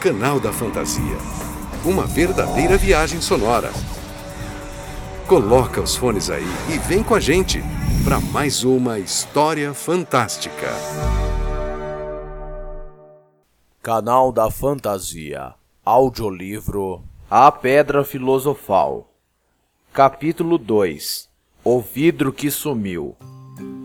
Canal 0.00 0.38
da 0.38 0.52
Fantasia. 0.52 1.16
Uma 1.82 2.04
verdadeira 2.04 2.76
viagem 2.76 3.20
sonora. 3.20 3.72
Coloca 5.26 5.80
os 5.80 5.96
fones 5.96 6.28
aí 6.28 6.46
e 6.68 6.78
vem 6.78 7.02
com 7.02 7.14
a 7.14 7.20
gente 7.20 7.62
para 8.04 8.20
mais 8.20 8.62
uma 8.62 8.98
história 8.98 9.72
fantástica. 9.72 10.68
Canal 13.82 14.30
da 14.30 14.50
Fantasia. 14.50 15.54
Audiolivro 15.82 17.02
A 17.30 17.50
Pedra 17.50 18.04
Filosofal. 18.04 19.10
Capítulo 19.94 20.58
2 20.58 21.28
O 21.64 21.80
Vidro 21.80 22.32
que 22.34 22.50
Sumiu. 22.50 23.16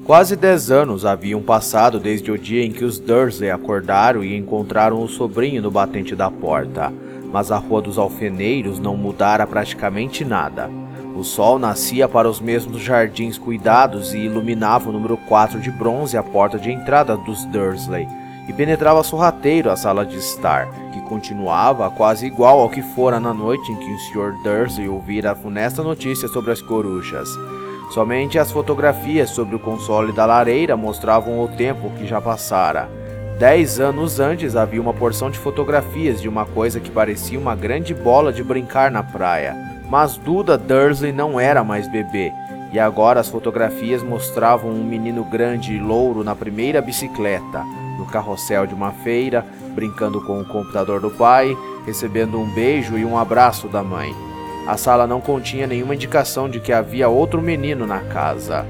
Quase 0.06 0.36
dez 0.36 0.72
anos 0.72 1.06
haviam 1.06 1.42
passado 1.44 2.00
desde 2.00 2.32
o 2.32 2.38
dia 2.38 2.66
em 2.66 2.72
que 2.72 2.84
os 2.84 2.98
Dursley 2.98 3.52
acordaram 3.52 4.24
e 4.24 4.36
encontraram 4.36 5.02
o 5.02 5.08
sobrinho 5.08 5.62
no 5.62 5.70
batente 5.70 6.16
da 6.16 6.30
porta, 6.30 6.92
mas 7.32 7.52
a 7.52 7.58
Rua 7.58 7.84
dos 7.84 8.00
Alfeneiros 8.00 8.80
não 8.80 8.98
mudara 8.98 9.46
praticamente 9.46 10.26
nada. 10.26 10.70
O 11.16 11.24
sol 11.24 11.60
nascia 11.60 12.10
para 12.10 12.28
os 12.28 12.40
mesmos 12.40 12.82
jardins 12.82 13.38
cuidados 13.38 14.14
e 14.14 14.18
iluminava 14.18 14.90
o 14.90 14.92
número 14.92 15.18
4 15.28 15.60
de 15.60 15.70
bronze 15.70 16.18
a 16.18 16.24
porta 16.24 16.58
de 16.58 16.72
entrada 16.72 17.16
dos 17.16 17.46
Dursley, 17.46 18.08
e 18.48 18.54
penetrava 18.54 19.04
sorrateiro 19.04 19.70
a 19.70 19.76
sala 19.76 20.04
de 20.04 20.18
estar, 20.18 20.68
que 20.92 21.02
continuava 21.02 21.90
quase 21.92 22.26
igual 22.26 22.60
ao 22.60 22.70
que 22.70 22.82
fora 22.82 23.20
na 23.20 23.34
noite 23.34 23.72
em 23.72 23.76
que 23.76 23.94
o 23.94 24.00
Sr. 24.00 24.34
Dursley 24.44 24.90
ouvira 24.90 25.32
a 25.32 25.36
funesta 25.36 25.84
notícia 25.84 26.28
sobre 26.28 26.52
as 26.52 26.62
corujas. 26.62 27.30
Somente 27.92 28.40
as 28.40 28.50
fotografias 28.50 29.32
sobre 29.32 29.54
o 29.54 29.60
console 29.60 30.14
da 30.14 30.26
lareira 30.26 30.78
mostravam 30.78 31.44
o 31.44 31.48
tempo 31.50 31.92
que 31.98 32.08
já 32.08 32.22
passara. 32.22 32.90
Dez 33.38 33.82
anos 33.82 34.18
antes 34.18 34.56
havia 34.56 34.82
uma 34.82 34.94
porção 34.94 35.30
de 35.30 35.38
fotografias 35.38 36.22
de 36.22 36.30
uma 36.30 36.46
coisa 36.46 36.80
que 36.80 36.90
parecia 36.90 37.38
uma 37.38 37.54
grande 37.54 37.94
bola 37.94 38.32
de 38.32 38.42
brincar 38.44 38.90
na 38.90 39.04
praia. 39.04 39.54
Mas 39.90 40.16
Duda 40.16 40.58
Dursley 40.58 41.12
não 41.12 41.38
era 41.38 41.66
mais 41.66 41.86
bebê, 41.92 42.32
e 42.72 42.80
agora 42.80 43.20
as 43.20 43.28
fotografias 43.28 44.02
mostravam 44.02 44.72
um 44.72 44.86
menino 44.86 45.26
grande 45.26 45.74
e 45.74 45.80
louro 45.80 46.24
na 46.24 46.34
primeira 46.34 46.82
bicicleta, 46.82 47.66
no 47.98 48.06
carrossel 48.06 48.66
de 48.66 48.74
uma 48.74 48.94
feira, 48.94 49.46
brincando 49.76 50.22
com 50.22 50.40
o 50.40 50.46
computador 50.46 51.02
do 51.02 51.12
pai, 51.12 51.58
recebendo 51.86 52.40
um 52.40 52.50
beijo 52.54 52.98
e 52.98 53.04
um 53.04 53.18
abraço 53.18 53.68
da 53.68 53.84
mãe. 53.84 54.31
A 54.68 54.78
sala 54.78 55.08
não 55.08 55.20
continha 55.20 55.66
nenhuma 55.66 55.96
indicação 55.96 56.50
de 56.50 56.60
que 56.60 56.72
havia 56.72 57.10
outro 57.10 57.42
menino 57.42 57.88
na 57.88 58.00
casa. 58.02 58.66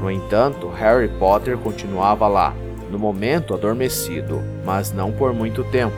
No 0.00 0.10
entanto, 0.10 0.68
Harry 0.68 1.08
Potter 1.08 1.58
continuava 1.58 2.26
lá, 2.28 2.54
no 2.90 2.98
momento 2.98 3.54
adormecido, 3.54 4.40
mas 4.64 4.92
não 4.92 5.12
por 5.12 5.32
muito 5.32 5.64
tempo. 5.64 5.96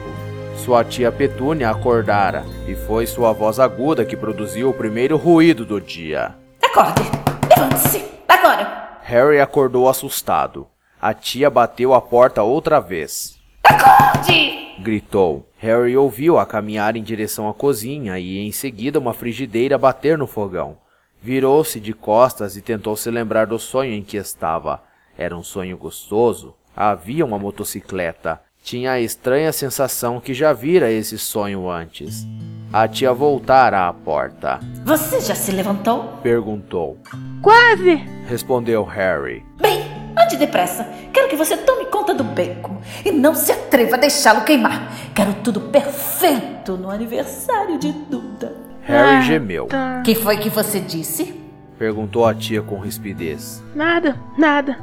Sua 0.57 0.83
tia 0.83 1.11
Petúnia 1.11 1.69
acordara 1.69 2.43
e 2.67 2.75
foi 2.75 3.05
sua 3.05 3.33
voz 3.33 3.59
aguda 3.59 4.05
que 4.05 4.15
produziu 4.15 4.69
o 4.69 4.73
primeiro 4.73 5.17
ruído 5.17 5.65
do 5.65 5.79
dia. 5.79 6.33
Acorde! 6.63 7.03
Levante-se! 7.49 8.03
Agora! 8.27 8.99
Harry 9.01 9.39
acordou 9.39 9.87
assustado. 9.87 10.67
A 10.99 11.13
tia 11.13 11.49
bateu 11.49 11.93
a 11.93 12.01
porta 12.01 12.41
outra 12.41 12.79
vez. 12.79 13.34
Acorde! 13.65 14.75
gritou. 14.85 15.49
Harry 15.57 15.97
ouviu-a 15.97 16.45
caminhar 16.45 16.95
em 16.95 17.01
direção 17.01 17.49
à 17.49 17.53
cozinha 17.53 18.19
e 18.19 18.37
em 18.37 18.51
seguida 18.51 18.99
uma 18.99 19.13
frigideira 19.13 19.79
bater 19.79 20.15
no 20.15 20.27
fogão. 20.27 20.77
Virou-se 21.19 21.79
de 21.79 21.91
costas 21.91 22.55
e 22.55 22.61
tentou 22.61 22.95
se 22.95 23.09
lembrar 23.09 23.47
do 23.47 23.57
sonho 23.57 23.93
em 23.93 24.03
que 24.03 24.15
estava. 24.15 24.83
Era 25.17 25.35
um 25.35 25.41
sonho 25.41 25.75
gostoso. 25.75 26.53
Havia 26.75 27.25
uma 27.25 27.39
motocicleta. 27.39 28.39
Tinha 28.61 28.91
a 28.91 28.99
estranha 28.99 29.51
sensação 29.51 30.19
que 30.19 30.33
já 30.33 30.53
vira 30.53 30.91
esse 30.91 31.17
sonho 31.17 31.69
antes. 31.69 32.27
A 32.71 32.87
tia 32.87 33.13
voltara 33.13 33.87
à 33.87 33.93
porta. 33.93 34.59
Você 34.83 35.19
já 35.21 35.33
se 35.33 35.51
levantou? 35.51 36.19
Perguntou. 36.21 36.99
Quase! 37.41 37.95
Respondeu 38.27 38.83
Harry. 38.83 39.43
Bem, 39.61 39.84
ande 40.25 40.37
depressa. 40.37 40.87
Quero 41.13 41.29
que 41.29 41.35
você 41.35 41.55
tome 41.55 41.85
conta 41.85 42.13
do 42.13 42.23
beco 42.23 42.75
e 43.03 43.11
não 43.11 43.33
se 43.35 43.51
atreva 43.51 43.95
a 43.95 43.99
deixá-lo 43.99 44.41
queimar. 44.41 44.91
Quero 45.13 45.33
tudo 45.35 45.61
perfeito 45.61 46.75
no 46.77 46.89
aniversário 46.89 47.77
de 47.77 47.91
Duda. 47.91 48.53
Harry 48.83 49.17
Ah, 49.17 49.21
gemeu. 49.21 49.65
Tá. 49.67 50.01
Que 50.03 50.13
foi 50.15 50.37
que 50.37 50.49
você 50.49 50.79
disse? 50.79 51.41
Perguntou 51.77 52.25
a 52.25 52.33
tia 52.33 52.61
com 52.61 52.79
rispidez. 52.79 53.63
Nada, 53.75 54.15
nada. 54.37 54.77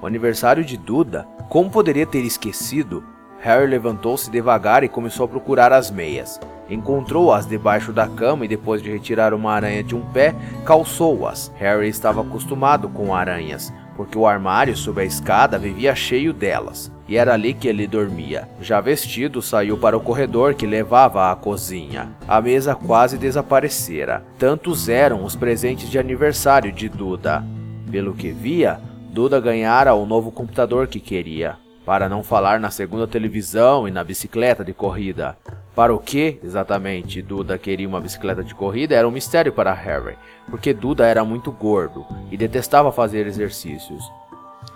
O 0.00 0.06
aniversário 0.06 0.64
de 0.64 0.76
Duda? 0.76 1.26
Como 1.48 1.70
poderia 1.70 2.06
ter 2.06 2.20
esquecido? 2.24 3.04
Harry 3.40 3.66
levantou-se 3.66 4.30
devagar 4.30 4.82
e 4.82 4.88
começou 4.88 5.24
a 5.24 5.28
procurar 5.28 5.72
as 5.72 5.90
meias. 5.90 6.40
Encontrou-as 6.68 7.46
debaixo 7.46 7.92
da 7.92 8.06
cama 8.08 8.44
e 8.44 8.48
depois 8.48 8.82
de 8.82 8.90
retirar 8.90 9.32
uma 9.32 9.52
aranha 9.52 9.82
de 9.84 9.94
um 9.94 10.00
pé, 10.00 10.34
calçou-as. 10.64 11.52
Harry 11.56 11.88
estava 11.88 12.22
acostumado 12.22 12.88
com 12.88 13.14
aranhas, 13.14 13.72
porque 13.96 14.18
o 14.18 14.26
armário 14.26 14.76
sob 14.76 15.00
a 15.00 15.04
escada 15.04 15.58
vivia 15.58 15.94
cheio 15.94 16.32
delas, 16.32 16.92
e 17.08 17.16
era 17.16 17.34
ali 17.34 17.54
que 17.54 17.66
ele 17.66 17.86
dormia. 17.86 18.48
Já 18.60 18.80
vestido, 18.80 19.40
saiu 19.40 19.78
para 19.78 19.96
o 19.96 20.00
corredor 20.00 20.54
que 20.54 20.66
levava 20.66 21.30
à 21.30 21.36
cozinha. 21.36 22.10
A 22.28 22.40
mesa 22.40 22.74
quase 22.74 23.16
desaparecera. 23.16 24.24
Tantos 24.38 24.88
eram 24.88 25.24
os 25.24 25.34
presentes 25.34 25.90
de 25.90 25.98
aniversário 25.98 26.70
de 26.72 26.88
Duda. 26.88 27.44
Pelo 27.90 28.14
que 28.14 28.30
via, 28.30 28.80
Duda 29.10 29.40
ganhara 29.40 29.94
o 29.94 30.04
novo 30.04 30.30
computador 30.30 30.86
que 30.86 31.00
queria, 31.00 31.56
para 31.86 32.08
não 32.08 32.24
falar 32.24 32.58
na 32.58 32.68
segunda 32.68 33.06
televisão 33.06 33.86
e 33.86 33.92
na 33.92 34.02
bicicleta 34.02 34.64
de 34.64 34.74
corrida. 34.74 35.38
Para 35.72 35.94
o 35.94 36.00
que, 36.00 36.40
exatamente, 36.42 37.22
Duda 37.22 37.56
queria 37.56 37.86
uma 37.86 38.00
bicicleta 38.00 38.42
de 38.42 38.56
corrida 38.56 38.96
era 38.96 39.06
um 39.06 39.12
mistério 39.12 39.52
para 39.52 39.72
Harry, 39.72 40.16
porque 40.50 40.74
Duda 40.74 41.06
era 41.06 41.24
muito 41.24 41.52
gordo 41.52 42.04
e 42.28 42.36
detestava 42.36 42.90
fazer 42.90 43.24
exercícios. 43.28 44.02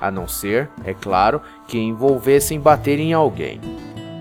A 0.01 0.09
não 0.09 0.29
ser, 0.29 0.71
é 0.85 0.95
claro, 0.95 1.43
que 1.67 1.79
envolvessem 1.79 2.61
bater 2.61 3.01
em 3.01 3.13
alguém. 3.13 3.61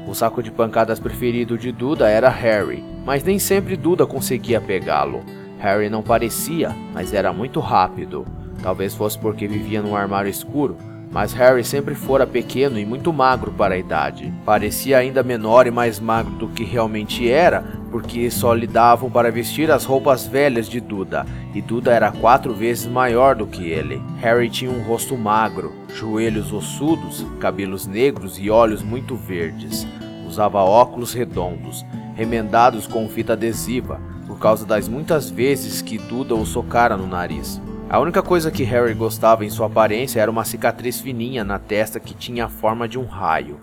O 0.08 0.16
saco 0.16 0.42
de 0.42 0.50
pancadas 0.50 1.00
preferido 1.00 1.60
de 1.60 1.72
Duda 1.72 2.10
era 2.10 2.28
Harry, 2.28 2.84
mas 3.06 3.24
nem 3.24 3.38
sempre 3.38 3.78
Duda 3.78 4.08
conseguia 4.08 4.60
pegá-lo. 4.60 5.24
Harry 5.60 5.92
não 5.92 6.02
parecia, 6.02 6.76
mas 6.92 7.14
era 7.14 7.32
muito 7.32 7.60
rápido. 7.60 8.26
Talvez 8.64 8.96
fosse 8.96 9.20
porque 9.20 9.48
vivia 9.48 9.82
num 9.82 9.96
armário 9.96 10.30
escuro, 10.30 10.76
mas 11.12 11.34
Harry 11.34 11.64
sempre 11.64 11.96
fora 11.96 12.28
pequeno 12.28 12.78
e 12.78 12.86
muito 12.86 13.12
magro 13.12 13.52
para 13.52 13.76
a 13.76 13.78
idade. 13.78 14.34
Parecia 14.46 14.98
ainda 14.98 15.24
menor 15.24 15.66
e 15.66 15.72
mais 15.72 16.00
magro 16.00 16.34
do 16.34 16.48
que 16.50 16.64
realmente 16.64 17.30
era, 17.30 17.64
porque 17.92 18.30
só 18.30 18.54
lhe 18.54 18.68
davam 18.68 19.10
para 19.10 19.32
vestir 19.32 19.72
as 19.72 19.86
roupas 19.86 20.28
velhas 20.28 20.70
de 20.70 20.80
Duda, 20.80 21.26
e 21.54 21.62
Duda 21.62 21.92
era 21.92 22.12
quatro 22.12 22.54
vezes 22.54 22.86
maior 22.86 23.36
do 23.36 23.48
que 23.48 23.70
ele. 23.70 24.02
Harry 24.22 24.50
tinha 24.50 24.70
um 24.70 24.84
rosto 24.84 25.18
magro, 25.18 25.74
joelhos 25.96 26.54
ossudos, 26.54 27.26
cabelos 27.40 27.88
negros 27.88 28.38
e 28.38 28.50
olhos 28.50 28.84
muito 28.84 29.16
verdes. 29.16 29.88
Usava 30.28 30.62
óculos 30.62 31.14
redondos, 31.14 31.84
remendados 32.16 32.86
com 32.86 33.10
fita 33.10 33.34
adesiva, 33.34 34.00
por 34.28 34.38
causa 34.38 34.64
das 34.64 34.88
muitas 34.88 35.32
vezes 35.32 35.82
que 35.82 35.98
Duda 35.98 36.36
o 36.36 36.46
socara 36.46 36.96
no 36.96 37.08
nariz. 37.08 37.60
A 37.90 37.98
única 38.00 38.22
coisa 38.22 38.52
que 38.52 38.62
Harry 38.64 38.94
gostava 38.94 39.44
em 39.44 39.50
sua 39.50 39.66
aparência 39.66 40.22
era 40.22 40.30
uma 40.30 40.46
cicatriz 40.46 41.02
fininha 41.02 41.44
na 41.44 41.58
testa 41.58 42.00
que 42.00 42.14
tinha 42.14 42.46
a 42.46 42.50
forma 42.50 42.88
de 42.88 43.00
um 43.00 43.06
raio. 43.06 43.60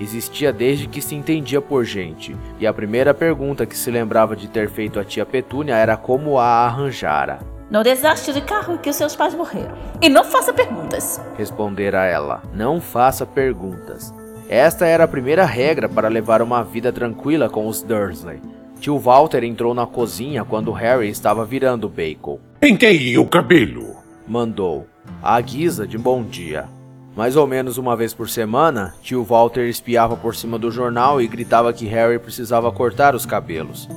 Existia 0.00 0.52
desde 0.52 0.88
que 0.88 1.00
se 1.00 1.14
entendia 1.14 1.60
por 1.60 1.84
gente, 1.84 2.36
e 2.58 2.66
a 2.66 2.72
primeira 2.72 3.14
pergunta 3.14 3.64
que 3.64 3.76
se 3.76 3.88
lembrava 3.88 4.34
de 4.34 4.48
ter 4.48 4.68
feito 4.68 4.98
a 4.98 5.04
tia 5.04 5.24
Petúnia 5.24 5.76
era 5.76 5.96
como 5.96 6.40
a 6.40 6.66
arranjara. 6.66 7.38
No 7.70 7.84
desastre 7.84 8.32
de 8.32 8.40
carro 8.40 8.74
em 8.74 8.78
que 8.78 8.90
os 8.90 8.96
seus 8.96 9.14
pais 9.14 9.32
morreram. 9.32 9.76
E 10.02 10.08
não 10.08 10.24
faça 10.24 10.52
perguntas. 10.52 11.20
Respondera 11.36 12.04
ela: 12.04 12.42
Não 12.52 12.80
faça 12.80 13.24
perguntas. 13.24 14.12
Esta 14.48 14.86
era 14.86 15.04
a 15.04 15.08
primeira 15.08 15.44
regra 15.44 15.88
para 15.88 16.08
levar 16.08 16.42
uma 16.42 16.64
vida 16.64 16.92
tranquila 16.92 17.48
com 17.48 17.68
os 17.68 17.82
Dursley. 17.82 18.40
Tio 18.80 18.96
Walter 18.96 19.42
entrou 19.42 19.74
na 19.74 19.86
cozinha 19.86 20.44
quando 20.44 20.70
Harry 20.70 21.08
estava 21.08 21.44
virando 21.44 21.88
bacon. 21.88 22.38
Penteie 22.60 23.18
o 23.18 23.26
cabelo. 23.26 23.96
Mandou, 24.26 24.86
à 25.20 25.40
guisa 25.40 25.86
de 25.86 25.98
bom 25.98 26.22
dia. 26.22 26.68
Mais 27.16 27.34
ou 27.34 27.44
menos 27.44 27.76
uma 27.76 27.96
vez 27.96 28.14
por 28.14 28.28
semana, 28.28 28.94
tio 29.02 29.24
Walter 29.24 29.68
espiava 29.68 30.16
por 30.16 30.36
cima 30.36 30.56
do 30.56 30.70
jornal 30.70 31.20
e 31.20 31.26
gritava 31.26 31.72
que 31.72 31.86
Harry 31.86 32.20
precisava 32.20 32.70
cortar 32.70 33.16
os 33.16 33.26
cabelos. 33.26 33.88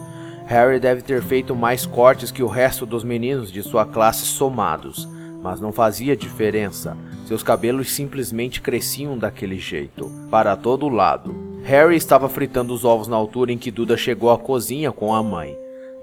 Harry 0.47 0.79
deve 0.79 1.03
ter 1.03 1.21
feito 1.21 1.55
mais 1.55 1.85
cortes 1.85 2.31
que 2.31 2.41
o 2.41 2.47
resto 2.47 2.83
dos 2.83 3.03
meninos 3.03 3.51
de 3.51 3.61
sua 3.61 3.85
classe 3.85 4.25
somados, 4.25 5.07
mas 5.43 5.61
não 5.61 5.71
fazia 5.71 6.17
diferença. 6.17 6.97
Seus 7.27 7.43
cabelos 7.43 7.91
simplesmente 7.91 8.59
cresciam 8.59 9.15
daquele 9.15 9.59
jeito, 9.59 10.11
para 10.31 10.55
todo 10.55 10.89
lado. 10.89 11.50
Harry 11.63 11.95
estava 11.95 12.27
fritando 12.27 12.73
os 12.73 12.83
ovos 12.83 13.07
na 13.07 13.15
altura 13.15 13.51
em 13.51 13.57
que 13.57 13.69
Duda 13.69 13.95
chegou 13.95 14.31
à 14.31 14.37
cozinha 14.37 14.91
com 14.91 15.13
a 15.13 15.21
mãe. 15.21 15.55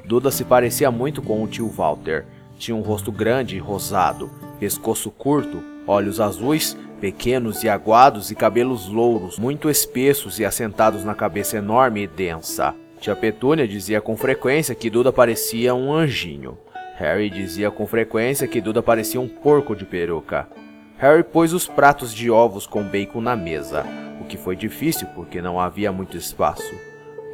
Duda 0.05 0.31
se 0.31 0.45
parecia 0.45 0.91
muito 0.91 1.21
com 1.21 1.43
o 1.43 1.49
tio 1.49 1.69
Walter. 1.69 2.25
Tinha 2.59 2.77
um 2.77 2.81
rosto 2.81 3.13
grande 3.13 3.57
e 3.57 3.59
rosado, 3.59 4.31
pescoço 4.59 5.11
curto, 5.11 5.63
olhos 5.87 6.21
azuis, 6.21 6.77
pequenos 7.01 7.63
e 7.63 7.69
aguados 7.69 8.31
e 8.31 8.35
cabelos 8.35 8.89
louros, 8.89 9.39
muito 9.39 9.69
espessos 9.69 10.39
e 10.39 10.45
assentados 10.45 11.05
na 11.05 11.15
cabeça 11.15 11.59
enorme 11.59 12.03
e 12.03 12.07
densa. 12.07 12.75
Tia 13.01 13.15
Petúnia 13.15 13.67
dizia 13.67 14.01
com 14.01 14.17
frequência 14.17 14.75
que 14.75 14.91
Duda 14.91 15.13
parecia 15.13 15.75
um 15.75 15.93
anjinho. 15.93 16.57
Harry 16.97 17.31
dizia 17.31 17.71
com 17.71 17.87
frequência 17.87 18.49
que 18.49 18.61
Duda 18.61 18.83
parecia 18.83 19.21
um 19.21 19.29
porco 19.29 19.77
de 19.77 19.85
peruca. 19.85 20.49
Harry 20.97 21.23
pôs 21.23 21.53
os 21.53 21.69
pratos 21.69 22.13
de 22.13 22.29
ovos 22.29 22.67
com 22.67 22.83
bacon 22.83 23.21
na 23.21 23.37
mesa, 23.37 23.87
que 24.29 24.37
foi 24.37 24.55
difícil 24.55 25.09
porque 25.15 25.43
não 25.43 25.59
havia 25.59 25.91
muito 25.91 26.17
espaço. 26.17 26.75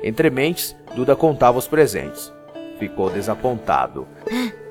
Entre 0.02 0.30
mentes, 0.30 0.74
Duda 0.94 1.14
contava 1.14 1.58
os 1.58 1.66
presentes. 1.66 2.32
Ficou 2.78 3.10
desapontado. 3.10 4.06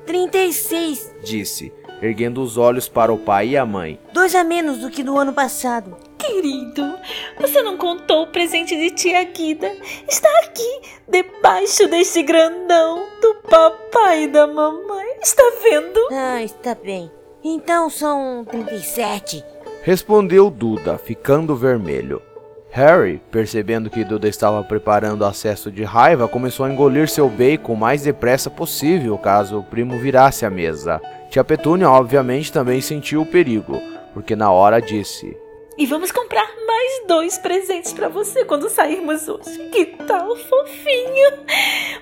36. 0.06 1.14
Disse, 1.22 1.72
erguendo 2.02 2.42
os 2.42 2.56
olhos 2.56 2.88
para 2.88 3.12
o 3.12 3.18
pai 3.18 3.50
e 3.50 3.56
a 3.56 3.64
mãe. 3.64 3.98
Dois 4.12 4.34
a 4.34 4.44
menos 4.44 4.78
do 4.78 4.90
que 4.90 5.02
no 5.02 5.18
ano 5.18 5.32
passado. 5.32 5.96
Querido, 6.18 6.98
você 7.38 7.62
não 7.62 7.76
contou 7.76 8.22
o 8.22 8.26
presente 8.28 8.76
de 8.76 8.90
tia 8.90 9.22
Guida. 9.24 9.70
Está 10.08 10.28
aqui, 10.44 10.80
debaixo 11.08 11.86
deste 11.88 12.22
grandão 12.22 13.06
do 13.20 13.34
papai 13.48 14.24
e 14.24 14.28
da 14.28 14.46
mamãe. 14.46 15.18
Está 15.22 15.42
vendo? 15.62 16.00
Ah, 16.12 16.42
está 16.42 16.74
bem. 16.74 17.10
Então 17.42 17.90
são 17.90 18.44
37. 18.44 19.44
Respondeu 19.84 20.48
Duda, 20.48 20.96
ficando 20.96 21.54
vermelho. 21.54 22.22
Harry, 22.70 23.20
percebendo 23.30 23.90
que 23.90 24.02
Duda 24.02 24.26
estava 24.26 24.64
preparando 24.64 25.26
acesso 25.26 25.70
de 25.70 25.84
raiva, 25.84 26.26
começou 26.26 26.64
a 26.64 26.70
engolir 26.70 27.06
seu 27.06 27.28
bacon 27.28 27.74
o 27.74 27.76
mais 27.76 28.00
depressa 28.00 28.48
possível 28.48 29.18
caso 29.18 29.58
o 29.58 29.62
primo 29.62 29.98
virasse 29.98 30.46
a 30.46 30.48
mesa. 30.48 31.02
Tia 31.28 31.44
Petúnia, 31.44 31.90
obviamente, 31.90 32.50
também 32.50 32.80
sentiu 32.80 33.20
o 33.20 33.26
perigo, 33.26 33.78
porque 34.14 34.34
na 34.34 34.50
hora 34.50 34.80
disse: 34.80 35.36
E 35.76 35.84
vamos 35.84 36.10
comprar 36.10 36.48
mais 36.66 37.06
dois 37.06 37.36
presentes 37.36 37.92
para 37.92 38.08
você 38.08 38.42
quando 38.42 38.70
sairmos 38.70 39.28
hoje. 39.28 39.68
Que 39.70 39.84
tal, 39.84 40.34
fofinho? 40.34 41.44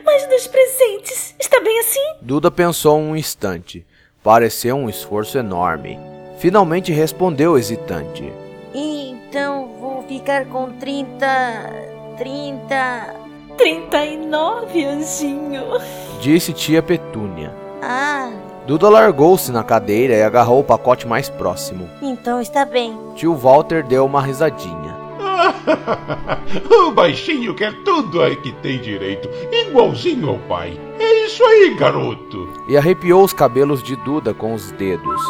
Mais 0.05 0.29
dois 0.29 0.47
presentes. 0.47 1.35
Está 1.37 1.61
bem 1.61 1.81
assim? 1.81 2.15
Duda 2.21 2.49
pensou 2.49 2.97
um 3.01 3.17
instante. 3.17 3.85
Pareceu 4.23 4.77
um 4.77 4.89
esforço 4.89 5.37
enorme. 5.37 6.12
Finalmente 6.43 6.91
respondeu 6.91 7.57
hesitante. 7.57 8.33
Então 8.75 9.69
vou 9.81 10.03
ficar 10.09 10.45
com 10.47 10.73
30. 10.73 11.25
30. 12.19 13.15
39, 13.57 14.85
anjinho. 14.85 15.63
Disse 16.21 16.53
tia 16.53 16.83
Petúnia. 16.83 17.55
Ah, 17.81 18.33
Duda 18.67 18.89
largou-se 18.89 19.53
na 19.53 19.63
cadeira 19.63 20.15
e 20.15 20.23
agarrou 20.25 20.59
o 20.59 20.65
pacote 20.65 21.07
mais 21.07 21.29
próximo. 21.29 21.89
então 22.03 22.41
está 22.41 22.65
bem. 22.65 22.99
Tio 23.15 23.37
Walter 23.37 23.85
deu 23.85 24.05
uma 24.05 24.21
risadinha. 24.21 24.97
o 26.89 26.91
baixinho 26.91 27.55
quer 27.55 27.73
tudo 27.85 28.21
aí 28.21 28.35
que 28.35 28.51
tem 28.55 28.81
direito, 28.81 29.29
igualzinho 29.53 30.31
ao 30.31 30.39
pai. 30.49 30.77
É 30.99 31.25
isso 31.25 31.45
aí, 31.45 31.77
garoto. 31.79 32.49
e 32.69 32.77
arrepiou 32.77 33.23
os 33.23 33.33
cabelos 33.33 33.81
de 33.81 33.95
Duda 33.95 34.35
com 34.35 34.55
os 34.55 34.73
dedos. 34.73 35.23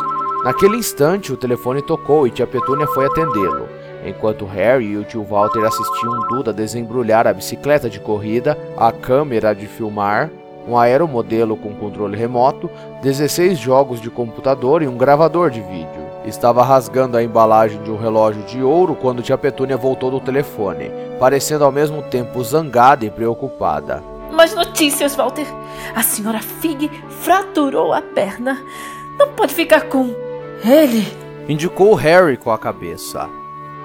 Naquele 0.45 0.77
instante, 0.77 1.33
o 1.33 1.37
telefone 1.37 1.81
tocou 1.81 2.27
e 2.27 2.31
tia 2.31 2.49
Petúnia 2.49 2.87
foi 2.89 3.07
atendê-lo. 3.07 3.69
Enquanto 4.05 4.45
Harry 4.45 4.87
e 4.87 4.97
o 4.97 5.05
tio 5.05 5.23
Walter 5.23 5.65
assistiam 5.65 6.27
Duda 6.27 6.53
desembrulhar 6.53 7.29
a 7.29 7.33
bicicleta 7.33 7.89
de 7.89 8.01
corrida, 8.01 8.59
a 8.77 8.91
câmera 8.91 9.55
de 9.55 9.69
filmar, 9.69 10.31
um 10.67 10.77
aeromodelo 10.77 11.57
com 11.57 11.73
controle 11.75 12.17
remoto, 12.17 12.69
16 13.03 13.57
jogos 13.57 14.01
de 14.01 14.11
computador 14.11 14.83
e 14.83 14.89
um 14.89 14.97
gravador 14.97 15.49
de 15.49 15.61
vídeo. 15.61 16.03
Estava 16.25 16.65
rasgando 16.65 17.17
a 17.17 17.23
embalagem 17.23 17.81
de 17.83 17.91
um 17.93 17.97
relógio 17.97 18.43
de 18.43 18.61
ouro 18.65 18.97
quando 18.97 19.23
tia 19.23 19.39
Petúnia 19.39 19.77
voltou 19.77 20.11
do 20.11 20.19
telefone, 20.19 20.91
parecendo 21.21 21.65
ao 21.65 21.71
mesmo 21.71 22.03
tempo 22.03 22.43
zangada 22.43 23.05
e 23.05 23.11
preocupada. 23.11 24.03
Mais 24.33 24.53
notícias, 24.55 25.15
Walter. 25.15 25.47
A 25.95 26.03
senhora 26.03 26.41
Fig 26.41 26.91
fraturou 27.21 27.93
a 27.93 28.03
perna. 28.03 28.61
Não 29.17 29.29
pode 29.35 29.55
ficar 29.55 29.83
com 29.83 30.32
ele. 30.65 31.07
Indicou 31.49 31.95
Harry 31.95 32.37
com 32.37 32.51
a 32.51 32.59
cabeça. 32.59 33.29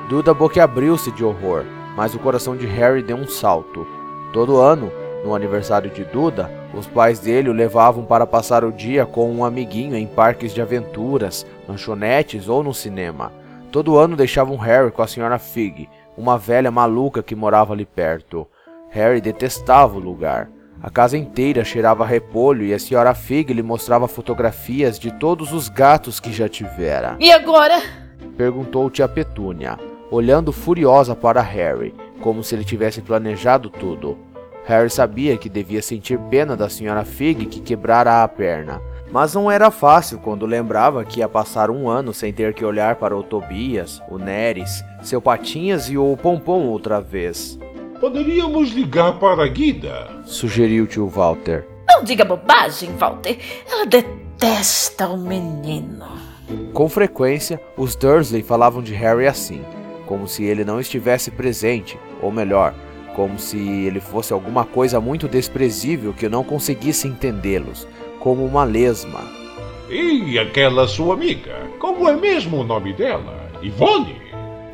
Duda 0.10 0.34
boquiabriu-se 0.34 1.12
de 1.12 1.24
horror, 1.24 1.64
mas 1.96 2.14
o 2.14 2.20
coração 2.20 2.56
de 2.56 2.66
Harry 2.66 3.02
deu 3.02 3.18
um 3.18 3.28
salto. 3.28 3.86
Todo 4.32 4.58
ano, 4.58 4.92
no 5.26 5.34
aniversário 5.34 5.90
de 5.90 6.04
Duda, 6.06 6.50
os 6.74 6.86
pais 6.86 7.20
dele 7.20 7.50
o 7.50 7.54
levavam 7.54 8.06
para 8.06 8.28
passar 8.28 8.64
o 8.64 8.72
dia 8.72 9.06
com 9.06 9.32
um 9.32 9.44
amiguinho 9.44 9.96
em 9.96 10.06
parques 10.06 10.54
de 10.54 10.62
aventuras, 10.62 11.46
lanchonetes 11.68 12.48
ou 12.48 12.64
no 12.64 12.74
cinema. 12.74 13.32
Todo 13.72 13.98
ano 13.98 14.16
deixavam 14.16 14.56
Harry 14.58 14.92
com 14.92 15.02
a 15.02 15.08
senhora 15.08 15.40
Fig, 15.40 15.90
uma 16.16 16.38
velha 16.38 16.72
maluca 16.72 17.24
que 17.24 17.36
morava 17.36 17.74
ali 17.74 17.86
perto. 17.86 18.48
Harry 18.90 19.20
detestava 19.20 19.98
o 19.98 20.00
lugar. 20.00 20.50
A 20.82 20.90
casa 20.90 21.18
inteira 21.18 21.64
cheirava 21.64 22.04
a 22.04 22.08
repolho 22.08 22.64
e 22.64 22.74
a 22.74 22.80
senhora 22.80 23.14
Fig 23.16 23.52
lhe 23.52 23.64
mostrava 23.64 24.08
fotografias 24.08 25.00
de 25.00 25.12
todos 25.12 25.52
os 25.52 25.70
gatos 25.70 26.20
que 26.20 26.32
já 26.32 26.48
tivera. 26.48 27.18
E 27.20 27.32
agora? 27.32 27.82
Perguntou 28.38 28.90
tia 28.90 29.08
Petúnia, 29.08 29.80
olhando 30.12 30.52
furiosa 30.52 31.16
para 31.16 31.42
Harry, 31.42 31.96
como 32.22 32.44
se 32.44 32.54
ele 32.54 32.64
tivesse 32.64 33.02
planejado 33.02 33.70
tudo. 33.70 34.18
Harry 34.66 34.90
sabia 34.90 35.38
que 35.38 35.50
devia 35.50 35.82
sentir 35.82 36.20
pena 36.30 36.56
da 36.56 36.70
senhora 36.70 37.04
Fig 37.04 37.48
que 37.48 37.62
quebrara 37.62 38.22
a 38.22 38.28
perna, 38.28 38.80
mas 39.12 39.34
não 39.34 39.50
era 39.50 39.72
fácil 39.72 40.20
quando 40.20 40.46
lembrava 40.46 41.04
que 41.06 41.22
ia 41.22 41.30
passar 41.30 41.72
um 41.72 41.90
ano 41.90 42.14
sem 42.14 42.34
ter 42.34 42.54
que 42.54 42.66
olhar 42.66 42.98
para 42.98 43.16
o 43.16 43.24
Tobias, 43.24 44.02
o 44.10 44.18
Neres, 44.18 44.84
seu 45.02 45.22
Patinhas 45.22 45.90
e 45.90 45.98
o 45.98 46.16
Pompom 46.18 46.68
outra 46.68 47.00
vez. 47.02 47.58
Poderíamos 48.00 48.72
ligar 48.72 49.20
para 49.20 49.44
a 49.44 49.48
Guida. 49.48 50.08
Sugeriu 50.24 50.86
tio 50.86 51.08
Walter. 51.08 51.68
Não 51.88 52.04
diga 52.04 52.24
bobagem, 52.24 52.92
Walter. 52.96 53.38
Ela 53.70 53.86
detesta 53.86 55.08
o 55.10 55.18
menino. 55.18 56.06
Com 56.74 56.88
frequência, 56.88 57.60
os 57.76 57.96
Dursley 57.96 58.44
falavam 58.44 58.84
de 58.84 58.94
Harry 58.94 59.26
assim, 59.26 59.64
como 60.06 60.28
se 60.28 60.44
ele 60.44 60.64
não 60.64 60.80
estivesse 60.80 61.32
presente, 61.32 61.98
ou 62.22 62.32
melhor, 62.32 62.74
como 63.16 63.40
se 63.40 63.58
ele 63.58 64.00
fosse 64.00 64.32
alguma 64.32 64.64
coisa 64.64 65.02
muito 65.02 65.28
desprezível 65.28 66.14
que 66.14 66.28
eu 66.28 66.30
não 66.30 66.44
conseguisse 66.44 67.08
entendê-los, 67.08 67.88
como 68.20 68.46
uma 68.46 68.64
lesma. 68.64 69.22
E 69.90 70.38
aquela 70.38 70.88
sua 70.88 71.16
amiga? 71.16 71.68
Como 71.80 72.08
é 72.08 72.16
mesmo 72.16 72.60
o 72.60 72.64
nome 72.64 72.94
dela? 72.94 73.50
Ivone? 73.62 74.27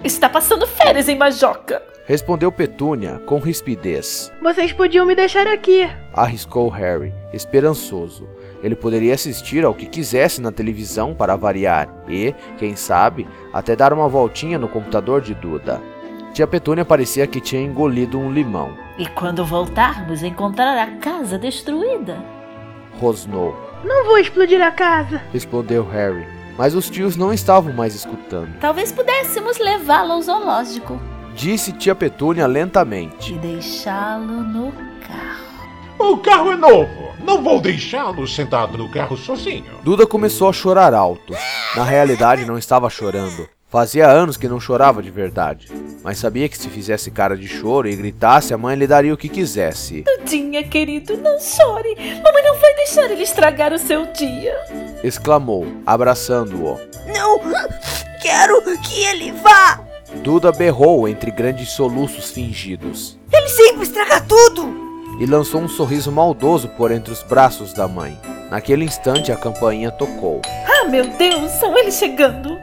Está 0.03 0.27
passando 0.27 0.67
férias 0.67 1.07
em 1.07 1.17
Majoca. 1.17 1.81
Respondeu 2.05 2.51
Petúnia 2.51 3.21
com 3.25 3.39
rispidez. 3.39 4.29
Vocês 4.41 4.73
podiam 4.73 5.05
me 5.05 5.15
deixar 5.15 5.47
aqui. 5.47 5.89
Arriscou 6.13 6.67
Harry, 6.67 7.13
esperançoso. 7.31 8.27
Ele 8.61 8.75
poderia 8.75 9.13
assistir 9.13 9.63
ao 9.63 9.73
que 9.73 9.85
quisesse 9.85 10.41
na 10.41 10.51
televisão 10.51 11.15
para 11.15 11.37
variar 11.37 11.87
e, 12.09 12.35
quem 12.57 12.75
sabe, 12.75 13.25
até 13.53 13.77
dar 13.77 13.93
uma 13.93 14.09
voltinha 14.09 14.59
no 14.59 14.67
computador 14.67 15.21
de 15.21 15.33
Duda. 15.33 15.81
Tia 16.33 16.45
Petúnia 16.47 16.83
parecia 16.83 17.25
que 17.25 17.39
tinha 17.39 17.61
engolido 17.61 18.19
um 18.19 18.29
limão. 18.29 18.77
E 18.97 19.07
quando 19.07 19.45
voltarmos, 19.45 20.21
encontrar 20.21 20.77
a 20.77 20.97
casa 20.97 21.37
destruída. 21.37 22.21
Rosnou. 22.99 23.55
Não 23.85 24.03
vou 24.03 24.17
explodir 24.17 24.61
a 24.61 24.71
casa. 24.71 25.21
Respondeu 25.31 25.87
Harry. 25.87 26.42
Mas 26.57 26.75
os 26.75 26.89
tios 26.89 27.15
não 27.15 27.33
estavam 27.33 27.73
mais 27.73 27.95
escutando. 27.95 28.57
Talvez 28.59 28.91
pudéssemos 28.91 29.57
levá-lo 29.57 30.13
ao 30.13 30.21
zoológico 30.21 30.99
Disse 31.35 31.71
tia 31.71 31.95
Petúnia 31.95 32.45
lentamente. 32.45 33.33
e 33.33 33.37
deixá-lo 33.39 34.43
no 34.43 34.71
carro. 35.07 36.11
O 36.11 36.17
carro 36.17 36.51
é 36.51 36.55
novo. 36.55 37.11
Não 37.25 37.41
vou 37.41 37.59
deixá-lo 37.59 38.27
sentado 38.27 38.77
no 38.77 38.91
carro 38.91 39.17
sozinho. 39.17 39.65
Duda 39.83 40.05
começou 40.05 40.47
a 40.49 40.53
chorar 40.53 40.93
alto. 40.93 41.33
Na 41.75 41.83
realidade, 41.83 42.45
não 42.45 42.57
estava 42.57 42.89
chorando. 42.89 43.47
Fazia 43.69 44.07
anos 44.07 44.37
que 44.37 44.47
não 44.47 44.59
chorava 44.59 45.01
de 45.01 45.09
verdade. 45.09 45.67
Mas 46.03 46.19
sabia 46.19 46.47
que 46.47 46.57
se 46.57 46.69
fizesse 46.69 47.09
cara 47.09 47.35
de 47.35 47.47
choro 47.47 47.87
e 47.87 47.95
gritasse, 47.95 48.53
a 48.53 48.57
mãe 48.57 48.75
lhe 48.75 48.85
daria 48.85 49.11
o 49.13 49.17
que 49.17 49.27
quisesse. 49.29 50.03
Dudinha, 50.03 50.61
querido, 50.63 51.17
não 51.17 51.39
chore. 51.39 51.95
Mamãe 52.23 52.43
não 52.43 52.55
vai 52.59 52.75
deixar 52.75 53.09
ele 53.09 53.23
estragar 53.23 53.73
o 53.73 53.79
seu 53.79 54.05
dia. 54.13 54.53
Exclamou, 55.03 55.67
abraçando-o. 55.85 56.79
Não! 57.11 57.39
Quero 58.21 58.61
que 58.79 59.03
ele 59.03 59.31
vá! 59.33 59.79
Duda 60.23 60.51
berrou 60.51 61.07
entre 61.07 61.31
grandes 61.31 61.69
soluços 61.71 62.29
fingidos 62.29 63.17
Ele 63.31 63.49
sempre 63.49 63.83
estraga 63.83 64.21
tudo! 64.21 64.83
e 65.19 65.25
lançou 65.25 65.61
um 65.61 65.67
sorriso 65.67 66.11
maldoso 66.11 66.67
por 66.69 66.91
entre 66.91 67.11
os 67.13 67.21
braços 67.21 67.73
da 67.73 67.87
mãe. 67.87 68.19
Naquele 68.49 68.83
instante, 68.83 69.31
a 69.31 69.35
campainha 69.35 69.91
tocou. 69.91 70.41
Ah, 70.45 70.87
meu 70.87 71.07
Deus, 71.17 71.51
são 71.51 71.77
eles 71.77 71.95
chegando. 71.95 72.57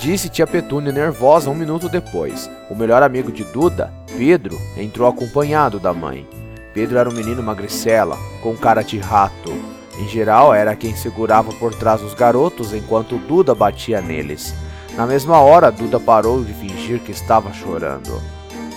Disse 0.00 0.28
tia 0.28 0.46
Petúnia 0.46 0.92
nervosa 0.92 1.50
um 1.50 1.54
minuto 1.54 1.88
depois. 1.88 2.48
O 2.70 2.74
melhor 2.74 3.02
amigo 3.02 3.32
de 3.32 3.42
Duda, 3.44 3.92
Pedro, 4.16 4.56
entrou 4.76 5.08
acompanhado 5.08 5.80
da 5.80 5.92
mãe. 5.92 6.26
Pedro 6.72 6.98
era 6.98 7.08
um 7.08 7.12
menino 7.12 7.42
magricela, 7.42 8.16
com 8.42 8.56
cara 8.56 8.82
de 8.82 8.98
rato. 8.98 9.52
Em 9.98 10.06
geral, 10.06 10.54
era 10.54 10.76
quem 10.76 10.94
segurava 10.94 11.52
por 11.54 11.74
trás 11.74 12.02
os 12.02 12.14
garotos 12.14 12.72
enquanto 12.72 13.18
Duda 13.18 13.54
batia 13.54 14.00
neles. 14.00 14.54
Na 14.96 15.06
mesma 15.06 15.40
hora, 15.40 15.72
Duda 15.72 15.98
parou 15.98 16.42
de 16.42 16.52
fingir 16.52 17.00
que 17.00 17.10
estava 17.10 17.52
chorando. 17.52 18.22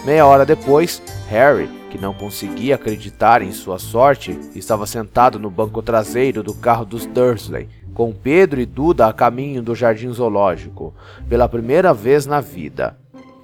Meia 0.04 0.26
hora 0.26 0.46
depois, 0.46 1.02
Harry, 1.30 1.70
que 1.92 1.98
não 2.00 2.14
conseguia 2.14 2.76
acreditar 2.76 3.44
em 3.44 3.52
sua 3.52 3.78
sorte, 3.78 4.40
estava 4.56 4.88
sentado 4.88 5.38
no 5.38 5.52
banco 5.52 5.82
traseiro 5.82 6.42
do 6.42 6.56
carro 6.56 6.86
dos 6.86 7.06
Dursley, 7.06 7.70
com 7.94 8.12
Pedro 8.12 8.60
e 8.60 8.66
Duda 8.66 9.06
a 9.06 9.14
caminho 9.14 9.62
do 9.62 9.76
jardim 9.76 10.12
zoológico, 10.12 10.94
pela 11.30 11.48
primeira 11.48 11.94
vez 11.94 12.26
na 12.26 12.42
vida. 12.42 12.98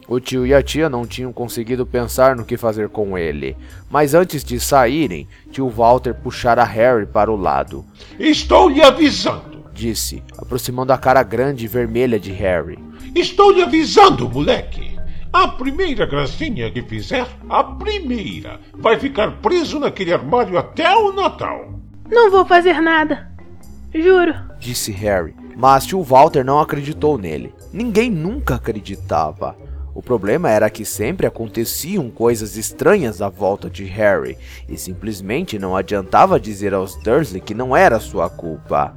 O 0.08 0.22
tio 0.22 0.48
e 0.48 0.54
a 0.54 0.64
tia 0.64 0.90
não 0.90 1.06
tinham 1.06 1.34
conseguido 1.34 1.86
pensar 1.86 2.34
no 2.34 2.46
que 2.46 2.56
fazer 2.56 2.88
com 2.88 3.18
ele, 3.18 3.58
mas 3.90 4.14
antes 4.14 4.42
de 4.42 4.58
saírem, 4.58 5.28
tio 5.52 5.68
Walter 5.68 6.14
puxara 6.14 6.64
Harry 6.64 7.06
para 7.06 7.30
o 7.30 7.36
lado. 7.36 7.84
Estou 8.18 8.70
lhe 8.70 8.82
avisando, 8.82 9.66
disse, 9.74 10.24
aproximando 10.38 10.94
a 10.94 10.98
cara 10.98 11.22
grande 11.24 11.66
e 11.66 11.68
vermelha 11.68 12.18
de 12.18 12.32
Harry. 12.32 12.80
Estou 13.14 13.52
lhe 13.52 13.62
avisando, 13.62 14.30
moleque. 14.30 14.98
A 15.34 15.50
primeira 15.50 16.06
gracinha 16.06 16.72
que 16.72 16.82
fizer, 16.84 17.28
a 17.50 17.62
primeira, 17.62 18.62
vai 18.74 18.98
ficar 18.98 19.42
preso 19.42 19.78
naquele 19.78 20.14
armário 20.14 20.58
até 20.58 20.90
o 20.96 21.12
Natal. 21.12 21.74
Não 22.10 22.32
vou 22.32 22.46
fazer 22.46 22.80
nada. 22.80 23.30
Juro, 23.94 24.34
disse 24.58 24.90
Harry. 24.94 25.36
Mas 25.56 25.86
tio 25.86 26.02
Walter 26.02 26.46
não 26.46 26.60
acreditou 26.60 27.18
nele. 27.18 27.54
Ninguém 27.74 28.10
nunca 28.10 28.56
acreditava. 28.56 29.58
O 29.98 30.02
problema 30.04 30.52
era 30.52 30.70
que 30.70 30.86
sempre 30.86 31.26
aconteciam 31.26 32.08
coisas 32.12 32.56
estranhas 32.56 33.20
à 33.20 33.30
volta 33.30 33.68
de 33.68 33.84
Harry, 33.86 34.38
e 34.70 34.78
simplesmente 34.78 35.58
não 35.58 35.76
adiantava 35.76 36.40
dizer 36.40 36.72
aos 36.72 36.96
Dursley 36.98 37.42
que 37.42 37.56
não 37.56 37.76
era 37.76 38.00
sua 38.00 38.30
culpa. 38.30 38.94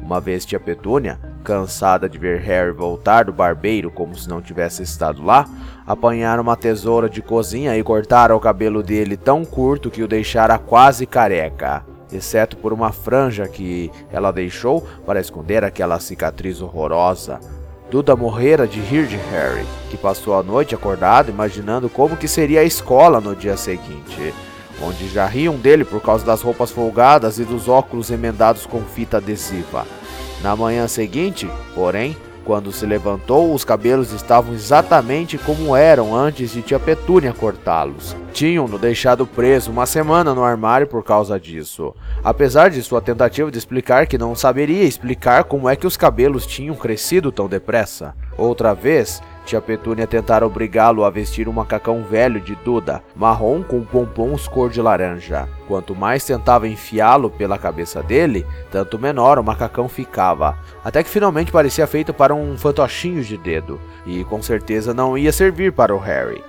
Uma 0.00 0.20
vez 0.20 0.46
tia 0.46 0.60
Petúnia, 0.60 1.18
cansada 1.42 2.08
de 2.08 2.18
ver 2.18 2.38
Harry 2.42 2.70
voltar 2.70 3.24
do 3.24 3.32
barbeiro 3.32 3.90
como 3.90 4.14
se 4.14 4.28
não 4.28 4.40
tivesse 4.40 4.84
estado 4.84 5.24
lá, 5.24 5.44
apanharam 5.84 6.44
uma 6.44 6.56
tesoura 6.56 7.10
de 7.10 7.20
cozinha 7.20 7.76
e 7.76 7.82
cortaram 7.82 8.36
o 8.36 8.40
cabelo 8.40 8.80
dele 8.80 9.16
tão 9.16 9.44
curto 9.44 9.90
que 9.90 10.04
o 10.04 10.08
deixara 10.08 10.56
quase 10.56 11.04
careca, 11.04 11.84
exceto 12.12 12.56
por 12.56 12.72
uma 12.72 12.92
franja 12.92 13.48
que 13.48 13.90
ela 14.08 14.30
deixou 14.30 14.86
para 15.04 15.20
esconder 15.20 15.64
aquela 15.64 15.98
cicatriz 15.98 16.62
horrorosa. 16.62 17.40
Duda 17.90 18.16
morrera 18.16 18.66
de 18.66 18.80
rir 18.80 19.06
de 19.06 19.16
Harry, 19.16 19.64
que 19.90 19.96
passou 19.96 20.34
a 20.34 20.42
noite 20.42 20.74
acordado 20.74 21.30
imaginando 21.30 21.88
como 21.88 22.16
que 22.16 22.26
seria 22.26 22.60
a 22.60 22.64
escola 22.64 23.20
no 23.20 23.36
dia 23.36 23.56
seguinte, 23.56 24.34
onde 24.82 25.08
já 25.08 25.26
riam 25.26 25.56
dele 25.56 25.84
por 25.84 26.00
causa 26.00 26.24
das 26.24 26.40
roupas 26.40 26.70
folgadas 26.70 27.38
e 27.38 27.44
dos 27.44 27.68
óculos 27.68 28.10
emendados 28.10 28.66
com 28.66 28.80
fita 28.82 29.18
adesiva. 29.18 29.86
Na 30.42 30.56
manhã 30.56 30.88
seguinte, 30.88 31.48
porém, 31.74 32.16
quando 32.44 32.70
se 32.70 32.84
levantou, 32.84 33.54
os 33.54 33.64
cabelos 33.64 34.12
estavam 34.12 34.52
exatamente 34.52 35.38
como 35.38 35.74
eram 35.74 36.14
antes 36.14 36.52
de 36.52 36.62
tia 36.62 36.78
Petúnia 36.78 37.32
cortá-los. 37.32 38.14
Tinham-no 38.32 38.78
deixado 38.78 39.26
preso 39.26 39.70
uma 39.70 39.86
semana 39.86 40.34
no 40.34 40.44
armário 40.44 40.86
por 40.86 41.02
causa 41.02 41.38
disso. 41.38 41.94
Apesar 42.22 42.70
de 42.70 42.82
sua 42.82 43.00
tentativa 43.00 43.50
de 43.50 43.58
explicar 43.58 44.06
que 44.06 44.18
não 44.18 44.34
saberia 44.34 44.84
explicar 44.84 45.44
como 45.44 45.68
é 45.68 45.76
que 45.76 45.86
os 45.86 45.96
cabelos 45.96 46.46
tinham 46.46 46.74
crescido 46.74 47.32
tão 47.32 47.48
depressa. 47.48 48.14
Outra 48.36 48.74
vez, 48.74 49.22
Tia 49.44 49.60
Petúnia 49.60 50.06
tentara 50.06 50.46
obrigá-lo 50.46 51.04
a 51.04 51.10
vestir 51.10 51.48
um 51.48 51.52
macacão 51.52 52.02
velho 52.02 52.40
de 52.40 52.54
Duda, 52.54 53.02
marrom 53.14 53.62
com 53.62 53.84
pompons 53.84 54.48
cor 54.48 54.70
de 54.70 54.80
laranja. 54.80 55.46
Quanto 55.68 55.94
mais 55.94 56.24
tentava 56.24 56.66
enfiá-lo 56.66 57.28
pela 57.28 57.58
cabeça 57.58 58.02
dele, 58.02 58.46
tanto 58.70 58.98
menor 58.98 59.38
o 59.38 59.44
macacão 59.44 59.86
ficava, 59.86 60.56
até 60.82 61.02
que 61.02 61.10
finalmente 61.10 61.52
parecia 61.52 61.86
feito 61.86 62.14
para 62.14 62.34
um 62.34 62.56
fantochinho 62.56 63.22
de 63.22 63.36
dedo, 63.36 63.78
e 64.06 64.24
com 64.24 64.40
certeza 64.40 64.94
não 64.94 65.16
ia 65.16 65.32
servir 65.32 65.72
para 65.72 65.94
o 65.94 65.98
Harry. 65.98 66.42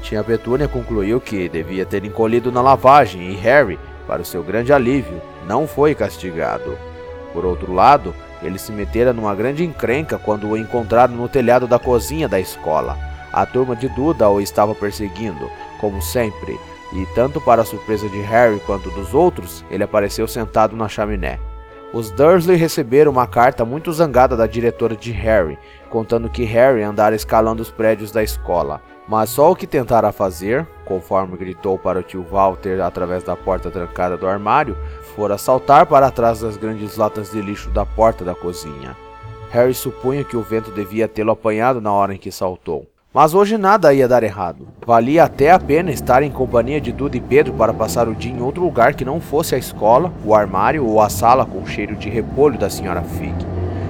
Tia 0.00 0.22
Petúnia 0.22 0.68
concluiu 0.68 1.20
que 1.20 1.48
devia 1.48 1.84
ter 1.84 2.04
encolhido 2.04 2.52
na 2.52 2.62
lavagem 2.62 3.32
e 3.32 3.34
Harry, 3.34 3.76
para 4.06 4.22
o 4.22 4.24
seu 4.24 4.44
grande 4.44 4.72
alívio, 4.72 5.20
não 5.48 5.66
foi 5.66 5.96
castigado. 5.96 6.78
Por 7.32 7.44
outro 7.44 7.72
lado, 7.72 8.14
ele 8.42 8.58
se 8.58 8.72
metera 8.72 9.12
numa 9.12 9.34
grande 9.34 9.64
encrenca 9.64 10.18
quando 10.18 10.48
o 10.48 10.56
encontraram 10.56 11.14
no 11.14 11.28
telhado 11.28 11.66
da 11.66 11.78
cozinha 11.78 12.28
da 12.28 12.38
escola. 12.38 12.98
A 13.32 13.44
turma 13.44 13.76
de 13.76 13.88
Duda 13.88 14.28
o 14.28 14.40
estava 14.40 14.74
perseguindo, 14.74 15.50
como 15.80 16.00
sempre, 16.00 16.58
e 16.92 17.06
tanto 17.14 17.40
para 17.40 17.62
a 17.62 17.64
surpresa 17.64 18.08
de 18.08 18.20
Harry 18.20 18.60
quanto 18.60 18.90
dos 18.90 19.12
outros, 19.12 19.64
ele 19.70 19.84
apareceu 19.84 20.26
sentado 20.26 20.76
na 20.76 20.88
chaminé. 20.88 21.38
Os 21.92 22.10
Dursley 22.10 22.56
receberam 22.56 23.12
uma 23.12 23.26
carta 23.26 23.64
muito 23.64 23.92
zangada 23.92 24.36
da 24.36 24.46
diretora 24.46 24.96
de 24.96 25.12
Harry, 25.12 25.58
contando 25.88 26.28
que 26.28 26.44
Harry 26.44 26.82
andara 26.82 27.14
escalando 27.14 27.62
os 27.62 27.70
prédios 27.70 28.10
da 28.10 28.22
escola. 28.22 28.82
Mas 29.08 29.30
só 29.30 29.50
o 29.50 29.56
que 29.56 29.66
tentara 29.66 30.12
fazer, 30.12 30.66
conforme 30.86 31.36
gritou 31.36 31.76
para 31.76 31.98
o 31.98 32.02
tio 32.02 32.22
Walter 32.22 32.80
através 32.80 33.22
da 33.22 33.36
porta 33.36 33.70
trancada 33.70 34.16
do 34.16 34.26
armário, 34.26 34.76
fora 35.14 35.36
saltar 35.36 35.84
para 35.84 36.10
trás 36.10 36.40
das 36.40 36.56
grandes 36.56 36.96
latas 36.96 37.30
de 37.30 37.42
lixo 37.42 37.68
da 37.70 37.84
porta 37.84 38.24
da 38.24 38.34
cozinha. 38.34 38.96
Harry 39.50 39.74
supunha 39.74 40.24
que 40.24 40.36
o 40.36 40.42
vento 40.42 40.70
devia 40.70 41.06
tê-lo 41.06 41.32
apanhado 41.32 41.80
na 41.80 41.92
hora 41.92 42.14
em 42.14 42.18
que 42.18 42.32
saltou. 42.32 42.86
Mas 43.12 43.32
hoje 43.32 43.56
nada 43.56 43.94
ia 43.94 44.06
dar 44.06 44.22
errado. 44.22 44.68
Valia 44.86 45.24
até 45.24 45.50
a 45.50 45.58
pena 45.58 45.90
estar 45.90 46.22
em 46.22 46.30
companhia 46.30 46.80
de 46.80 46.92
Duda 46.92 47.16
e 47.16 47.20
Pedro 47.20 47.54
para 47.54 47.72
passar 47.72 48.08
o 48.08 48.14
dia 48.14 48.30
em 48.30 48.42
outro 48.42 48.62
lugar 48.62 48.94
que 48.94 49.06
não 49.06 49.20
fosse 49.20 49.54
a 49.54 49.58
escola, 49.58 50.12
o 50.22 50.34
armário 50.34 50.86
ou 50.86 51.00
a 51.00 51.08
sala 51.08 51.46
com 51.46 51.64
cheiro 51.64 51.96
de 51.96 52.10
repolho 52.10 52.58
da 52.58 52.68
senhora 52.68 53.02
Fig. 53.02 53.34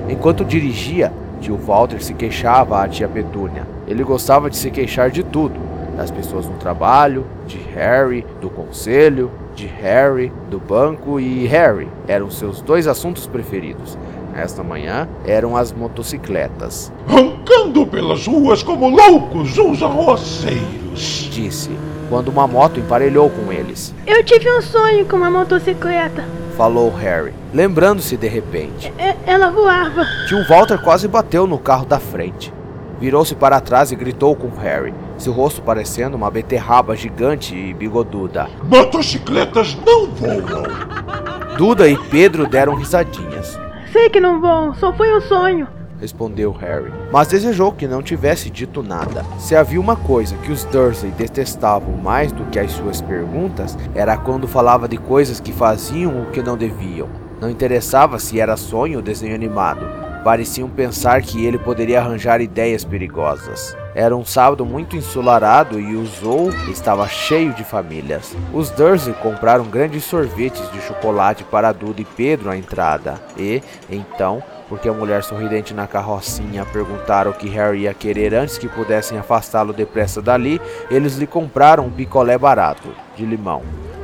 Enquanto 0.08 0.44
dirigia, 0.44 1.12
tio 1.40 1.56
Walter 1.56 2.00
se 2.00 2.14
queixava 2.14 2.80
à 2.80 2.88
tia 2.88 3.08
Petúnia. 3.08 3.66
Ele 3.88 4.04
gostava 4.04 4.48
de 4.48 4.56
se 4.56 4.70
queixar 4.70 5.10
de 5.10 5.24
tudo, 5.24 5.58
das 5.96 6.10
pessoas 6.10 6.46
no 6.46 6.56
trabalho, 6.56 7.26
de 7.46 7.58
Harry, 7.74 8.24
do 8.40 8.50
conselho, 8.50 9.30
de 9.54 9.66
Harry, 9.66 10.30
do 10.50 10.58
banco 10.60 11.18
e 11.18 11.46
Harry 11.46 11.88
eram 12.06 12.30
seus 12.30 12.60
dois 12.60 12.86
assuntos 12.86 13.26
preferidos. 13.26 13.96
Esta 14.34 14.62
manhã 14.62 15.08
eram 15.24 15.56
as 15.56 15.72
motocicletas. 15.72 16.92
Roncando 17.08 17.86
pelas 17.86 18.26
ruas 18.26 18.62
como 18.62 18.90
loucos 18.90 19.56
uns 19.56 19.82
arroceiros, 19.82 21.30
disse, 21.32 21.70
quando 22.10 22.28
uma 22.28 22.46
moto 22.46 22.78
emparelhou 22.78 23.30
com 23.30 23.50
eles. 23.50 23.94
Eu 24.06 24.22
tive 24.22 24.50
um 24.50 24.60
sonho 24.60 25.06
com 25.06 25.16
uma 25.16 25.30
motocicleta, 25.30 26.22
falou 26.54 26.94
Harry, 26.94 27.32
lembrando-se 27.54 28.16
de 28.18 28.28
repente. 28.28 28.92
E 28.98 29.16
ela 29.30 29.50
voava. 29.50 30.04
Tio 30.28 30.46
Walter 30.46 30.78
quase 30.82 31.08
bateu 31.08 31.46
no 31.46 31.58
carro 31.58 31.86
da 31.86 31.98
frente. 31.98 32.52
Virou-se 33.00 33.34
para 33.34 33.60
trás 33.60 33.90
e 33.90 33.96
gritou 33.96 34.36
com 34.36 34.48
Harry, 34.60 34.92
seu 35.18 35.32
rosto 35.32 35.62
parecendo 35.62 36.16
uma 36.16 36.30
beterraba 36.30 36.96
gigante 36.96 37.54
e 37.54 37.74
bigoduda. 37.74 38.48
Motocicletas 38.62 39.76
não 39.86 40.06
voam! 40.06 41.56
Duda 41.56 41.88
e 41.88 41.96
Pedro 41.96 42.46
deram 42.46 42.74
risadinhas. 42.74 43.58
Sei 43.92 44.10
que 44.10 44.20
não 44.20 44.40
vão, 44.40 44.74
só 44.74 44.92
foi 44.92 45.16
um 45.16 45.20
sonho, 45.22 45.66
respondeu 46.00 46.52
Harry, 46.52 46.92
mas 47.10 47.28
desejou 47.28 47.72
que 47.72 47.86
não 47.86 48.02
tivesse 48.02 48.50
dito 48.50 48.82
nada. 48.82 49.24
Se 49.38 49.56
havia 49.56 49.80
uma 49.80 49.96
coisa 49.96 50.36
que 50.36 50.52
os 50.52 50.64
Dursley 50.64 51.12
detestavam 51.12 51.92
mais 51.96 52.32
do 52.32 52.44
que 52.46 52.58
as 52.58 52.72
suas 52.72 53.00
perguntas, 53.00 53.76
era 53.94 54.16
quando 54.16 54.46
falava 54.46 54.88
de 54.88 54.96
coisas 54.98 55.40
que 55.40 55.52
faziam 55.52 56.22
o 56.22 56.26
que 56.26 56.42
não 56.42 56.56
deviam. 56.56 57.08
Não 57.40 57.50
interessava 57.50 58.18
se 58.18 58.40
era 58.40 58.56
sonho 58.56 58.98
ou 58.98 59.02
desenho 59.02 59.34
animado, 59.34 59.86
pareciam 60.24 60.68
pensar 60.68 61.22
que 61.22 61.44
ele 61.44 61.58
poderia 61.58 62.00
arranjar 62.00 62.40
ideias 62.40 62.84
perigosas. 62.84 63.76
Era 63.96 64.14
um 64.14 64.26
sábado 64.26 64.66
muito 64.66 64.94
ensolarado 64.94 65.80
e 65.80 65.96
o 65.96 66.04
zoo 66.04 66.50
estava 66.70 67.08
cheio 67.08 67.54
de 67.54 67.64
famílias. 67.64 68.36
Os 68.52 68.68
Dursley 68.68 69.14
compraram 69.22 69.64
grandes 69.64 70.04
sorvetes 70.04 70.70
de 70.70 70.82
chocolate 70.82 71.44
para 71.44 71.72
Duda 71.72 72.02
e 72.02 72.04
Pedro 72.04 72.50
à 72.50 72.58
entrada. 72.58 73.18
E, 73.38 73.62
então, 73.88 74.42
porque 74.68 74.86
a 74.86 74.92
mulher 74.92 75.24
sorridente 75.24 75.72
na 75.72 75.86
carrocinha 75.86 76.66
perguntaram 76.66 77.30
o 77.30 77.34
que 77.34 77.48
Harry 77.48 77.84
ia 77.84 77.94
querer 77.94 78.34
antes 78.34 78.58
que 78.58 78.68
pudessem 78.68 79.16
afastá-lo 79.16 79.72
depressa 79.72 80.20
dali, 80.20 80.60
eles 80.90 81.16
lhe 81.16 81.26
compraram 81.26 81.86
um 81.86 81.90
picolé 81.90 82.36
barato, 82.36 82.90
de 83.16 83.24
limão. 83.24 83.62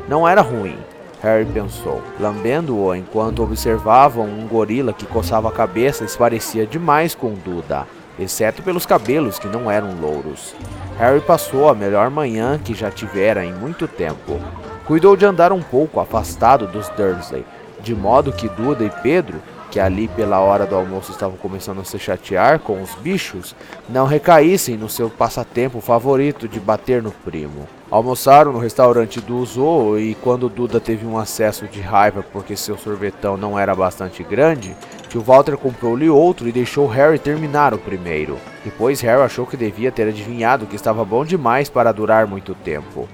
Não 0.08 0.26
era 0.26 0.40
ruim, 0.40 0.78
Harry 1.22 1.44
pensou, 1.44 2.02
lambendo-o 2.18 2.94
enquanto 2.94 3.42
observavam 3.42 4.24
um 4.24 4.48
gorila 4.48 4.94
que 4.94 5.04
coçava 5.04 5.50
a 5.50 5.52
cabeça 5.52 6.02
e 6.02 6.08
se 6.08 6.16
parecia 6.16 6.66
demais 6.66 7.14
com 7.14 7.34
Duda, 7.34 7.86
exceto 8.18 8.62
pelos 8.62 8.86
cabelos 8.86 9.38
que 9.38 9.46
não 9.46 9.70
eram 9.70 9.94
louros. 10.00 10.54
Harry 10.98 11.20
passou 11.20 11.68
a 11.68 11.74
melhor 11.74 12.10
manhã 12.10 12.58
que 12.58 12.74
já 12.74 12.90
tivera 12.90 13.44
em 13.44 13.52
muito 13.52 13.88
tempo. 13.88 14.40
Cuidou 14.86 15.16
de 15.16 15.24
andar 15.24 15.52
um 15.52 15.62
pouco 15.62 16.00
afastado 16.00 16.66
dos 16.66 16.88
Dursley, 16.90 17.44
de 17.80 17.94
modo 17.94 18.32
que 18.32 18.48
Duda 18.48 18.84
e 18.84 18.90
Pedro 19.02 19.40
que 19.72 19.80
ali 19.80 20.06
pela 20.06 20.38
hora 20.38 20.66
do 20.66 20.76
almoço 20.76 21.12
estavam 21.12 21.38
começando 21.38 21.80
a 21.80 21.84
se 21.84 21.98
chatear 21.98 22.58
com 22.58 22.82
os 22.82 22.94
bichos, 22.96 23.56
não 23.88 24.04
recaíssem 24.04 24.76
no 24.76 24.86
seu 24.86 25.08
passatempo 25.08 25.80
favorito 25.80 26.46
de 26.46 26.60
bater 26.60 27.02
no 27.02 27.10
primo. 27.10 27.66
Almoçaram 27.90 28.52
no 28.52 28.58
restaurante 28.58 29.18
do 29.18 29.42
Zoo 29.46 29.98
e 29.98 30.14
quando 30.16 30.50
Duda 30.50 30.78
teve 30.78 31.06
um 31.06 31.16
acesso 31.16 31.66
de 31.66 31.80
raiva 31.80 32.22
porque 32.34 32.54
seu 32.54 32.76
sorvetão 32.76 33.38
não 33.38 33.58
era 33.58 33.74
bastante 33.74 34.22
grande, 34.22 34.76
tio 35.12 35.20
Walter 35.20 35.58
comprou-lhe 35.58 36.08
outro 36.08 36.48
e 36.48 36.52
deixou 36.52 36.86
Harry 36.86 37.18
terminar 37.18 37.74
o 37.74 37.78
primeiro. 37.78 38.38
Depois 38.64 39.02
Harry 39.02 39.20
achou 39.20 39.46
que 39.46 39.58
devia 39.58 39.92
ter 39.92 40.08
adivinhado 40.08 40.66
que 40.66 40.74
estava 40.74 41.04
bom 41.04 41.22
demais 41.22 41.68
para 41.68 41.92
durar 41.92 42.26
muito 42.26 42.54
tempo. 42.54 43.06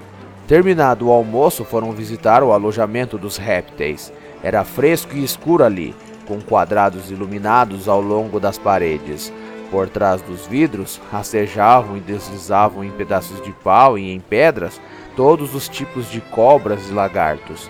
Terminado 0.47 1.07
o 1.07 1.11
almoço, 1.11 1.65
foram 1.65 1.91
visitar 1.91 2.41
o 2.41 2.53
alojamento 2.53 3.17
dos 3.17 3.35
répteis. 3.35 4.13
Era 4.41 4.63
fresco 4.63 5.13
e 5.13 5.23
escuro 5.25 5.61
ali, 5.61 5.93
com 6.25 6.39
quadrados 6.39 7.11
iluminados 7.11 7.89
ao 7.89 7.99
longo 7.99 8.39
das 8.39 8.57
paredes. 8.57 9.33
Por 9.69 9.89
trás 9.89 10.21
dos 10.21 10.47
vidros, 10.47 11.01
rastejavam 11.11 11.97
e 11.97 11.99
deslizavam 11.99 12.81
em 12.81 12.91
pedaços 12.91 13.43
de 13.43 13.51
pau 13.51 13.97
e 13.97 14.09
em 14.09 14.21
pedras 14.21 14.79
todos 15.17 15.53
os 15.53 15.67
tipos 15.67 16.09
de 16.09 16.21
cobras 16.21 16.89
e 16.89 16.93
lagartos. 16.93 17.69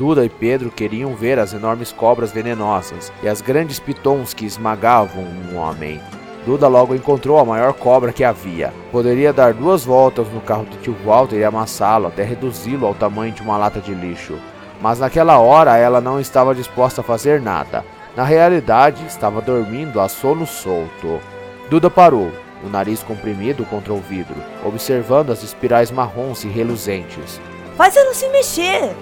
Duda 0.00 0.24
e 0.24 0.30
Pedro 0.30 0.70
queriam 0.70 1.14
ver 1.14 1.38
as 1.38 1.52
enormes 1.52 1.92
cobras 1.92 2.32
venenosas 2.32 3.12
e 3.22 3.28
as 3.28 3.42
grandes 3.42 3.78
pitons 3.78 4.32
que 4.32 4.46
esmagavam 4.46 5.22
um 5.22 5.58
homem. 5.58 6.00
Duda 6.46 6.68
logo 6.68 6.94
encontrou 6.94 7.38
a 7.38 7.44
maior 7.44 7.74
cobra 7.74 8.10
que 8.10 8.24
havia. 8.24 8.72
Poderia 8.90 9.30
dar 9.30 9.52
duas 9.52 9.84
voltas 9.84 10.26
no 10.32 10.40
carro 10.40 10.64
do 10.64 10.78
tio 10.78 10.96
Walter 11.04 11.36
e 11.36 11.44
amassá-lo 11.44 12.06
até 12.06 12.22
reduzi-lo 12.22 12.86
ao 12.86 12.94
tamanho 12.94 13.34
de 13.34 13.42
uma 13.42 13.58
lata 13.58 13.78
de 13.78 13.92
lixo 13.92 14.38
mas 14.80 14.98
naquela 14.98 15.38
hora 15.38 15.76
ela 15.76 16.00
não 16.00 16.18
estava 16.18 16.54
disposta 16.54 17.02
a 17.02 17.04
fazer 17.04 17.38
nada. 17.38 17.84
Na 18.16 18.24
realidade, 18.24 19.04
estava 19.04 19.42
dormindo 19.42 20.00
a 20.00 20.08
sono 20.08 20.46
solto. 20.46 21.20
Duda 21.68 21.90
parou, 21.90 22.32
o 22.64 22.70
nariz 22.70 23.02
comprimido 23.02 23.66
contra 23.66 23.92
o 23.92 24.00
vidro, 24.00 24.36
observando 24.64 25.32
as 25.32 25.42
espirais 25.42 25.90
marrons 25.90 26.44
e 26.44 26.48
reluzentes. 26.48 27.38
Faz 27.76 27.94
ela 27.94 28.14
se 28.14 28.26
mexer! 28.30 28.96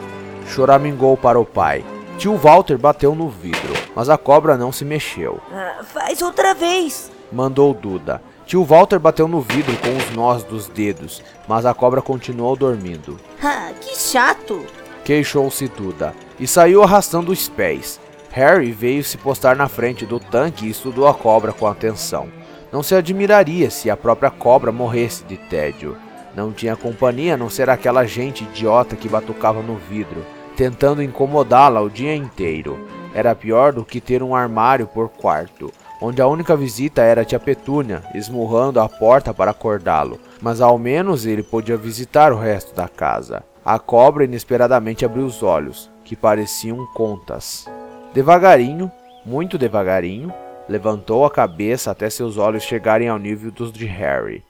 Choramingou 0.48 1.16
para 1.16 1.38
o 1.38 1.44
pai. 1.44 1.84
Tio 2.18 2.36
Walter 2.36 2.76
bateu 2.76 3.14
no 3.14 3.28
vidro, 3.28 3.72
mas 3.94 4.08
a 4.08 4.18
cobra 4.18 4.56
não 4.56 4.72
se 4.72 4.84
mexeu. 4.84 5.40
Ah, 5.52 5.84
faz 5.84 6.20
outra 6.20 6.54
vez! 6.54 7.12
Mandou 7.30 7.72
Duda. 7.72 8.20
Tio 8.44 8.64
Walter 8.64 8.98
bateu 8.98 9.28
no 9.28 9.40
vidro 9.40 9.76
com 9.76 9.96
os 9.96 10.10
nós 10.16 10.42
dos 10.42 10.66
dedos, 10.68 11.22
mas 11.46 11.66
a 11.66 11.74
cobra 11.74 12.02
continuou 12.02 12.56
dormindo. 12.56 13.18
Ah, 13.42 13.70
que 13.80 13.96
chato! 13.96 14.64
queixou-se 15.04 15.66
Duda, 15.68 16.14
e 16.38 16.46
saiu 16.46 16.82
arrastando 16.82 17.32
os 17.32 17.48
pés. 17.48 17.98
Harry 18.30 18.72
veio 18.72 19.02
se 19.02 19.16
postar 19.16 19.56
na 19.56 19.66
frente 19.66 20.04
do 20.04 20.20
tanque 20.20 20.66
e 20.66 20.70
estudou 20.70 21.08
a 21.08 21.14
cobra 21.14 21.50
com 21.50 21.66
atenção. 21.66 22.28
Não 22.70 22.82
se 22.82 22.94
admiraria 22.94 23.70
se 23.70 23.88
a 23.88 23.96
própria 23.96 24.30
cobra 24.30 24.70
morresse 24.70 25.24
de 25.24 25.38
tédio. 25.38 25.96
Não 26.36 26.52
tinha 26.52 26.76
companhia 26.76 27.34
a 27.34 27.36
não 27.38 27.48
ser 27.48 27.70
aquela 27.70 28.04
gente 28.04 28.44
idiota 28.44 28.96
que 28.96 29.08
batucava 29.08 29.62
no 29.62 29.76
vidro, 29.76 30.24
tentando 30.58 31.00
incomodá-la 31.00 31.80
o 31.80 31.88
dia 31.88 32.16
inteiro. 32.16 32.84
Era 33.14 33.32
pior 33.32 33.72
do 33.72 33.84
que 33.84 34.00
ter 34.00 34.24
um 34.24 34.34
armário 34.34 34.88
por 34.88 35.08
quarto, 35.08 35.72
onde 36.02 36.20
a 36.20 36.26
única 36.26 36.56
visita 36.56 37.00
era 37.00 37.20
a 37.20 37.24
tia 37.24 37.38
Petúnia, 37.38 38.02
esmurrando 38.12 38.80
a 38.80 38.88
porta 38.88 39.32
para 39.32 39.52
acordá-lo, 39.52 40.18
mas 40.42 40.60
ao 40.60 40.76
menos 40.76 41.24
ele 41.24 41.44
podia 41.44 41.76
visitar 41.76 42.32
o 42.32 42.38
resto 42.38 42.74
da 42.74 42.88
casa. 42.88 43.44
A 43.64 43.78
cobra 43.78 44.24
inesperadamente 44.24 45.04
abriu 45.04 45.26
os 45.26 45.44
olhos, 45.44 45.88
que 46.04 46.16
pareciam 46.16 46.84
contas. 46.92 47.68
Devagarinho, 48.12 48.90
muito 49.24 49.56
devagarinho, 49.58 50.34
levantou 50.68 51.24
a 51.24 51.30
cabeça 51.30 51.92
até 51.92 52.10
seus 52.10 52.36
olhos 52.36 52.64
chegarem 52.64 53.08
ao 53.08 53.18
nível 53.18 53.52
dos 53.52 53.70
de 53.70 53.86
Harry, 53.86 54.42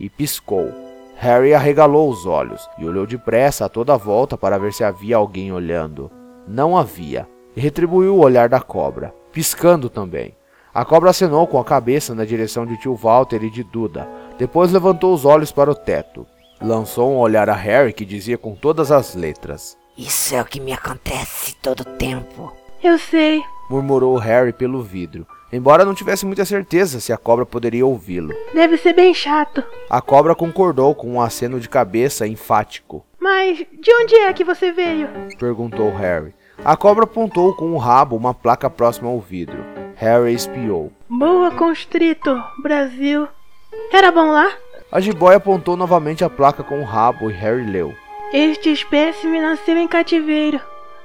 e 0.00 0.10
piscou. 0.10 0.91
Harry 1.16 1.54
arregalou 1.54 2.10
os 2.10 2.26
olhos 2.26 2.68
e 2.78 2.84
olhou 2.84 3.06
depressa 3.06 3.66
a 3.66 3.68
toda 3.68 3.94
a 3.94 3.96
volta 3.96 4.36
para 4.36 4.58
ver 4.58 4.72
se 4.72 4.82
havia 4.82 5.16
alguém 5.16 5.52
olhando. 5.52 6.10
Não 6.48 6.76
havia, 6.76 7.28
e 7.56 7.60
retribuiu 7.60 8.16
o 8.16 8.20
olhar 8.20 8.48
da 8.48 8.60
cobra, 8.60 9.14
piscando 9.32 9.88
também. 9.88 10.34
A 10.74 10.84
cobra 10.84 11.10
acenou 11.10 11.46
com 11.46 11.58
a 11.58 11.64
cabeça 11.64 12.14
na 12.14 12.24
direção 12.24 12.64
de 12.64 12.76
tio 12.78 12.94
Walter 12.94 13.44
e 13.44 13.50
de 13.50 13.62
Duda, 13.62 14.08
depois 14.38 14.72
levantou 14.72 15.12
os 15.12 15.24
olhos 15.24 15.52
para 15.52 15.70
o 15.70 15.74
teto. 15.74 16.26
Lançou 16.60 17.12
um 17.12 17.18
olhar 17.18 17.50
a 17.50 17.54
Harry 17.54 17.92
que 17.92 18.04
dizia 18.04 18.38
com 18.38 18.54
todas 18.54 18.90
as 18.90 19.14
letras: 19.14 19.76
Isso 19.96 20.34
é 20.34 20.40
o 20.40 20.44
que 20.44 20.60
me 20.60 20.72
acontece 20.72 21.54
todo 21.56 21.84
tempo. 21.84 22.52
Eu 22.82 22.98
sei, 22.98 23.42
murmurou 23.68 24.16
Harry 24.16 24.52
pelo 24.52 24.82
vidro, 24.82 25.26
embora 25.52 25.84
não 25.84 25.94
tivesse 25.94 26.24
muita 26.24 26.44
certeza 26.44 26.98
se 26.98 27.12
a 27.12 27.16
cobra 27.16 27.44
poderia 27.44 27.86
ouvi-lo. 27.86 28.34
Deve 28.54 28.76
ser 28.76 28.94
bem 28.94 29.12
chato. 29.12 29.62
A 29.90 30.00
cobra 30.00 30.34
concordou 30.34 30.94
com 30.94 31.12
um 31.12 31.20
aceno 31.20 31.60
de 31.60 31.68
cabeça 31.68 32.26
enfático. 32.26 33.04
Mas 33.20 33.58
de 33.58 33.94
onde 34.02 34.14
é 34.16 34.32
que 34.32 34.42
você 34.44 34.72
veio? 34.72 35.08
perguntou 35.38 35.94
Harry. 35.94 36.34
A 36.64 36.76
cobra 36.76 37.04
apontou 37.04 37.54
com 37.54 37.72
o 37.72 37.78
rabo 37.78 38.16
uma 38.16 38.32
placa 38.32 38.70
próxima 38.70 39.08
ao 39.08 39.20
vidro. 39.20 39.64
Harry 39.96 40.32
espiou. 40.34 40.92
Boa 41.08 41.50
Constrito, 41.50 42.42
Brasil. 42.62 43.28
Era 43.92 44.10
bom 44.10 44.30
lá? 44.30 44.50
A 44.90 45.00
jiboia 45.00 45.38
apontou 45.38 45.76
novamente 45.76 46.24
a 46.24 46.30
placa 46.30 46.62
com 46.62 46.80
o 46.80 46.84
rabo 46.84 47.30
e 47.30 47.34
Harry 47.34 47.64
leu. 47.64 47.94
Este 48.32 48.70
espécime 48.72 49.40
nasceu 49.40 49.76
em 49.76 49.88
cativeiro. 49.88 50.60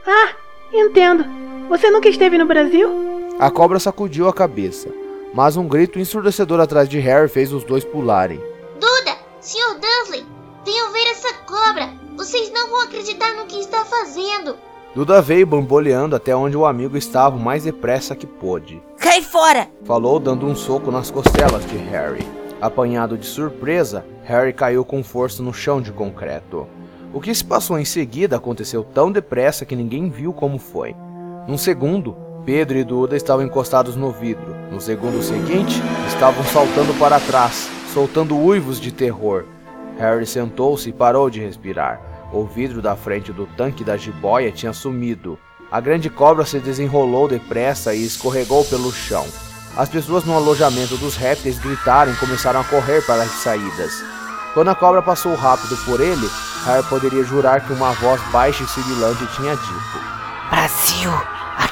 Ah, 0.05 0.29
entendo. 0.73 1.25
Você 1.69 1.89
nunca 1.89 2.09
esteve 2.09 2.37
no 2.37 2.45
Brasil? 2.45 3.16
A 3.39 3.51
cobra 3.51 3.79
sacudiu 3.79 4.27
a 4.27 4.33
cabeça, 4.33 4.89
mas 5.31 5.55
um 5.55 5.67
grito 5.67 5.99
ensurdecedor 5.99 6.59
atrás 6.59 6.89
de 6.89 6.97
Harry 6.97 7.29
fez 7.29 7.53
os 7.53 7.63
dois 7.63 7.85
pularem. 7.85 8.41
Duda, 8.79 9.15
Sr. 9.39 9.79
Dursley, 9.79 10.25
venham 10.65 10.91
ver 10.91 11.11
essa 11.11 11.31
cobra. 11.45 11.87
Vocês 12.15 12.51
não 12.51 12.67
vão 12.67 12.81
acreditar 12.81 13.35
no 13.35 13.45
que 13.45 13.59
está 13.59 13.85
fazendo. 13.85 14.55
Duda 14.95 15.21
veio 15.21 15.45
bamboleando 15.45 16.15
até 16.15 16.35
onde 16.35 16.57
o 16.57 16.65
amigo 16.65 16.97
estava 16.97 17.35
o 17.35 17.39
mais 17.39 17.65
depressa 17.65 18.15
que 18.15 18.25
pôde. 18.25 18.81
Cai 18.97 19.21
fora! 19.21 19.67
Falou 19.85 20.19
dando 20.19 20.47
um 20.47 20.55
soco 20.55 20.89
nas 20.89 21.11
costelas 21.11 21.63
de 21.67 21.77
Harry. 21.77 22.27
Apanhado 22.59 23.19
de 23.19 23.27
surpresa, 23.27 24.03
Harry 24.23 24.51
caiu 24.51 24.83
com 24.83 25.03
força 25.03 25.43
no 25.43 25.53
chão 25.53 25.79
de 25.79 25.91
concreto. 25.91 26.67
O 27.13 27.21
que 27.21 27.33
se 27.35 27.45
passou 27.45 27.77
em 27.77 27.85
seguida 27.85 28.37
aconteceu 28.37 28.83
tão 28.83 29.11
depressa 29.11 29.63
que 29.63 29.75
ninguém 29.75 30.09
viu 30.09 30.33
como 30.33 30.57
foi. 30.57 30.95
Num 31.47 31.57
segundo, 31.57 32.17
Pedro 32.47 32.77
e 32.77 32.83
Duda 32.85 33.17
estavam 33.17 33.45
encostados 33.45 33.97
no 33.97 34.09
vidro. 34.09 34.55
No 34.71 34.79
segundo 34.79 35.21
seguinte, 35.21 35.83
estavam 36.07 36.41
saltando 36.45 36.93
para 36.93 37.19
trás, 37.19 37.69
soltando 37.93 38.37
uivos 38.37 38.79
de 38.79 38.89
terror. 38.89 39.43
Harry 39.99 40.25
sentou-se 40.25 40.87
e 40.87 40.93
parou 40.93 41.29
de 41.29 41.41
respirar. 41.41 41.99
O 42.31 42.45
vidro 42.45 42.81
da 42.81 42.95
frente 42.95 43.33
do 43.33 43.45
tanque 43.45 43.83
da 43.83 43.97
jiboia 43.97 44.49
tinha 44.49 44.71
sumido. 44.71 45.37
A 45.69 45.81
grande 45.81 46.09
cobra 46.09 46.45
se 46.45 46.57
desenrolou 46.59 47.27
depressa 47.27 47.93
e 47.93 48.05
escorregou 48.05 48.63
pelo 48.63 48.93
chão. 48.93 49.27
As 49.75 49.89
pessoas 49.89 50.23
no 50.23 50.33
alojamento 50.33 50.95
dos 50.95 51.17
répteis 51.17 51.59
gritaram 51.59 52.13
e 52.13 52.15
começaram 52.15 52.61
a 52.61 52.63
correr 52.63 53.05
para 53.05 53.23
as 53.23 53.31
saídas. 53.31 53.91
Quando 54.53 54.69
a 54.69 54.75
cobra 54.75 55.01
passou 55.01 55.35
rápido 55.35 55.75
por 55.83 55.99
ele, 55.99 56.29
Harry 56.63 56.87
poderia 56.87 57.25
jurar 57.25 57.67
que 57.67 57.73
uma 57.73 57.91
voz 57.91 58.21
baixa 58.31 58.63
e 58.63 58.67
sibilante 58.69 59.27
tinha 59.35 59.53
dito: 59.53 59.99
Brasil, 60.49 61.11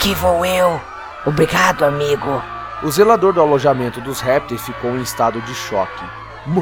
aqui 0.06 0.14
vou 0.14 0.46
eu. 0.46 0.80
Obrigado, 1.26 1.84
amigo. 1.84 2.42
O 2.84 2.92
zelador 2.92 3.34
do 3.34 3.42
alojamento 3.42 4.00
dos 4.02 4.20
répteis 4.20 4.62
ficou 4.62 4.92
em 4.92 5.02
estado 5.02 5.42
de 5.42 5.56
choque. 5.56 6.06
Ma, 6.46 6.62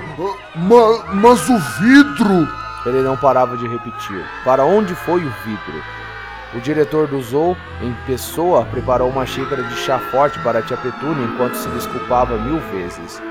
ma, 0.56 1.13
mas 1.13 1.49
o 1.49 1.58
vidro! 1.82 2.47
Ele 2.86 3.01
não 3.01 3.17
parava 3.17 3.58
de 3.58 3.67
repetir: 3.67 4.23
Para 4.45 4.63
onde 4.63 4.95
foi 4.95 5.25
o 5.25 5.34
vidro? 5.43 5.84
O 6.53 6.62
diretor 6.62 7.08
do 7.08 7.21
Zoo, 7.21 7.58
em 7.82 7.93
pessoa, 8.06 8.63
preparou 8.63 9.10
uma 9.10 9.25
xícara 9.25 9.63
de 9.63 9.75
chá 9.75 9.99
forte 9.99 10.39
para 10.39 10.60
a 10.60 10.62
tia 10.62 10.77
Petúnia 10.77 11.25
enquanto 11.25 11.56
se 11.56 11.67
desculpava 11.69 12.38
mil 12.38 12.62
vezes. 12.71 13.21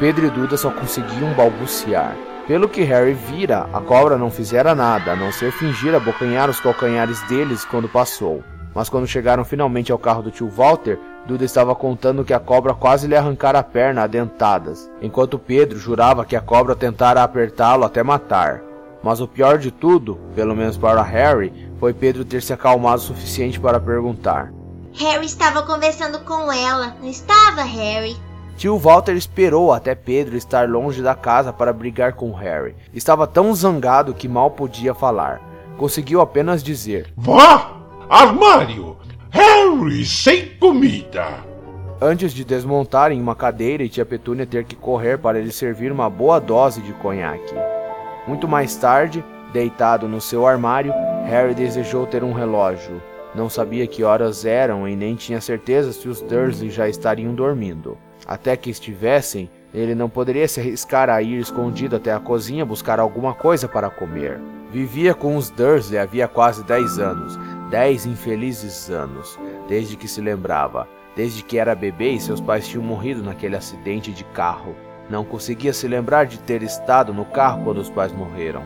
Pedro 0.00 0.26
e 0.26 0.30
Duda 0.30 0.56
só 0.56 0.70
conseguiam 0.70 1.32
balbuciar. 1.34 2.16
Pelo 2.48 2.68
que 2.68 2.82
Harry 2.82 3.12
vira, 3.12 3.68
a 3.72 3.80
cobra 3.80 4.18
não 4.18 4.30
fizera 4.30 4.74
nada, 4.74 5.12
a 5.12 5.16
não 5.16 5.30
ser 5.30 5.52
fingir 5.52 5.94
abocanhar 5.94 6.50
os 6.50 6.58
calcanhares 6.58 7.20
deles 7.28 7.64
quando 7.64 7.88
passou. 7.88 8.42
Mas 8.74 8.88
quando 8.88 9.06
chegaram 9.06 9.44
finalmente 9.44 9.90
ao 9.90 9.98
carro 9.98 10.22
do 10.22 10.30
tio 10.30 10.48
Walter, 10.48 10.98
Duda 11.26 11.44
estava 11.44 11.74
contando 11.74 12.24
que 12.24 12.32
a 12.32 12.40
cobra 12.40 12.72
quase 12.72 13.06
lhe 13.06 13.16
arrancara 13.16 13.58
a 13.58 13.62
perna 13.62 14.02
a 14.02 14.06
dentadas, 14.06 14.90
enquanto 15.02 15.38
Pedro 15.38 15.78
jurava 15.78 16.24
que 16.24 16.34
a 16.34 16.40
cobra 16.40 16.74
tentara 16.74 17.22
apertá-lo 17.22 17.84
até 17.84 18.02
matar. 18.02 18.62
Mas 19.02 19.20
o 19.20 19.28
pior 19.28 19.58
de 19.58 19.70
tudo, 19.70 20.18
pelo 20.34 20.54
menos 20.54 20.76
para 20.76 21.02
Harry, 21.02 21.70
foi 21.78 21.92
Pedro 21.92 22.24
ter 22.24 22.42
se 22.42 22.52
acalmado 22.52 22.96
o 22.96 23.04
suficiente 23.04 23.58
para 23.58 23.80
perguntar. 23.80 24.52
Harry 24.92 25.24
estava 25.24 25.62
conversando 25.62 26.20
com 26.20 26.52
ela, 26.52 26.96
não 27.00 27.08
estava, 27.08 27.62
Harry? 27.62 28.16
Tio 28.56 28.76
Walter 28.76 29.14
esperou 29.14 29.72
até 29.72 29.94
Pedro 29.94 30.36
estar 30.36 30.68
longe 30.68 31.00
da 31.00 31.14
casa 31.14 31.52
para 31.52 31.72
brigar 31.72 32.12
com 32.12 32.32
Harry. 32.32 32.76
Estava 32.92 33.26
tão 33.26 33.54
zangado 33.54 34.12
que 34.12 34.28
mal 34.28 34.50
podia 34.50 34.92
falar. 34.92 35.40
Conseguiu 35.78 36.20
apenas 36.20 36.62
dizer: 36.62 37.10
Vá! 37.16 37.79
Armário! 38.10 38.96
Harry 39.30 40.04
sem 40.04 40.48
comida! 40.58 41.44
Antes 42.02 42.32
de 42.32 42.44
desmontarem 42.44 43.20
uma 43.20 43.36
cadeira 43.36 43.84
e 43.84 43.88
tia 43.88 44.04
Petúnia 44.04 44.44
ter 44.44 44.64
que 44.64 44.74
correr 44.74 45.16
para 45.16 45.40
lhe 45.40 45.52
servir 45.52 45.92
uma 45.92 46.10
boa 46.10 46.40
dose 46.40 46.82
de 46.82 46.92
conhaque. 46.94 47.54
Muito 48.26 48.48
mais 48.48 48.74
tarde, 48.74 49.24
deitado 49.52 50.08
no 50.08 50.20
seu 50.20 50.44
armário, 50.44 50.92
Harry 51.24 51.54
desejou 51.54 52.04
ter 52.04 52.24
um 52.24 52.32
relógio. 52.32 53.00
Não 53.32 53.48
sabia 53.48 53.86
que 53.86 54.02
horas 54.02 54.44
eram 54.44 54.88
e 54.88 54.96
nem 54.96 55.14
tinha 55.14 55.40
certeza 55.40 55.92
se 55.92 56.08
os 56.08 56.20
Dursley 56.20 56.68
já 56.68 56.88
estariam 56.88 57.32
dormindo. 57.32 57.96
Até 58.26 58.56
que 58.56 58.70
estivessem, 58.70 59.48
ele 59.72 59.94
não 59.94 60.08
poderia 60.08 60.48
se 60.48 60.58
arriscar 60.58 61.08
a 61.08 61.22
ir 61.22 61.38
escondido 61.38 61.94
até 61.94 62.12
a 62.12 62.18
cozinha 62.18 62.66
buscar 62.66 62.98
alguma 62.98 63.34
coisa 63.34 63.68
para 63.68 63.88
comer. 63.88 64.40
Vivia 64.72 65.14
com 65.14 65.36
os 65.36 65.50
Dursley 65.50 65.98
havia 65.98 66.28
quase 66.28 66.62
10 66.62 66.98
anos, 67.00 67.36
10 67.70 68.06
infelizes 68.06 68.90
anos, 68.90 69.38
desde 69.68 69.96
que 69.96 70.08
se 70.08 70.20
lembrava, 70.20 70.88
desde 71.14 71.42
que 71.42 71.58
era 71.58 71.74
bebê 71.74 72.10
e 72.10 72.20
seus 72.20 72.40
pais 72.40 72.66
tinham 72.66 72.84
morrido 72.84 73.22
naquele 73.22 73.56
acidente 73.56 74.12
de 74.12 74.24
carro. 74.24 74.74
Não 75.08 75.24
conseguia 75.24 75.72
se 75.72 75.86
lembrar 75.88 76.26
de 76.26 76.38
ter 76.40 76.62
estado 76.62 77.14
no 77.14 77.24
carro 77.24 77.64
quando 77.64 77.78
os 77.78 77.90
pais 77.90 78.12
morreram. 78.12 78.62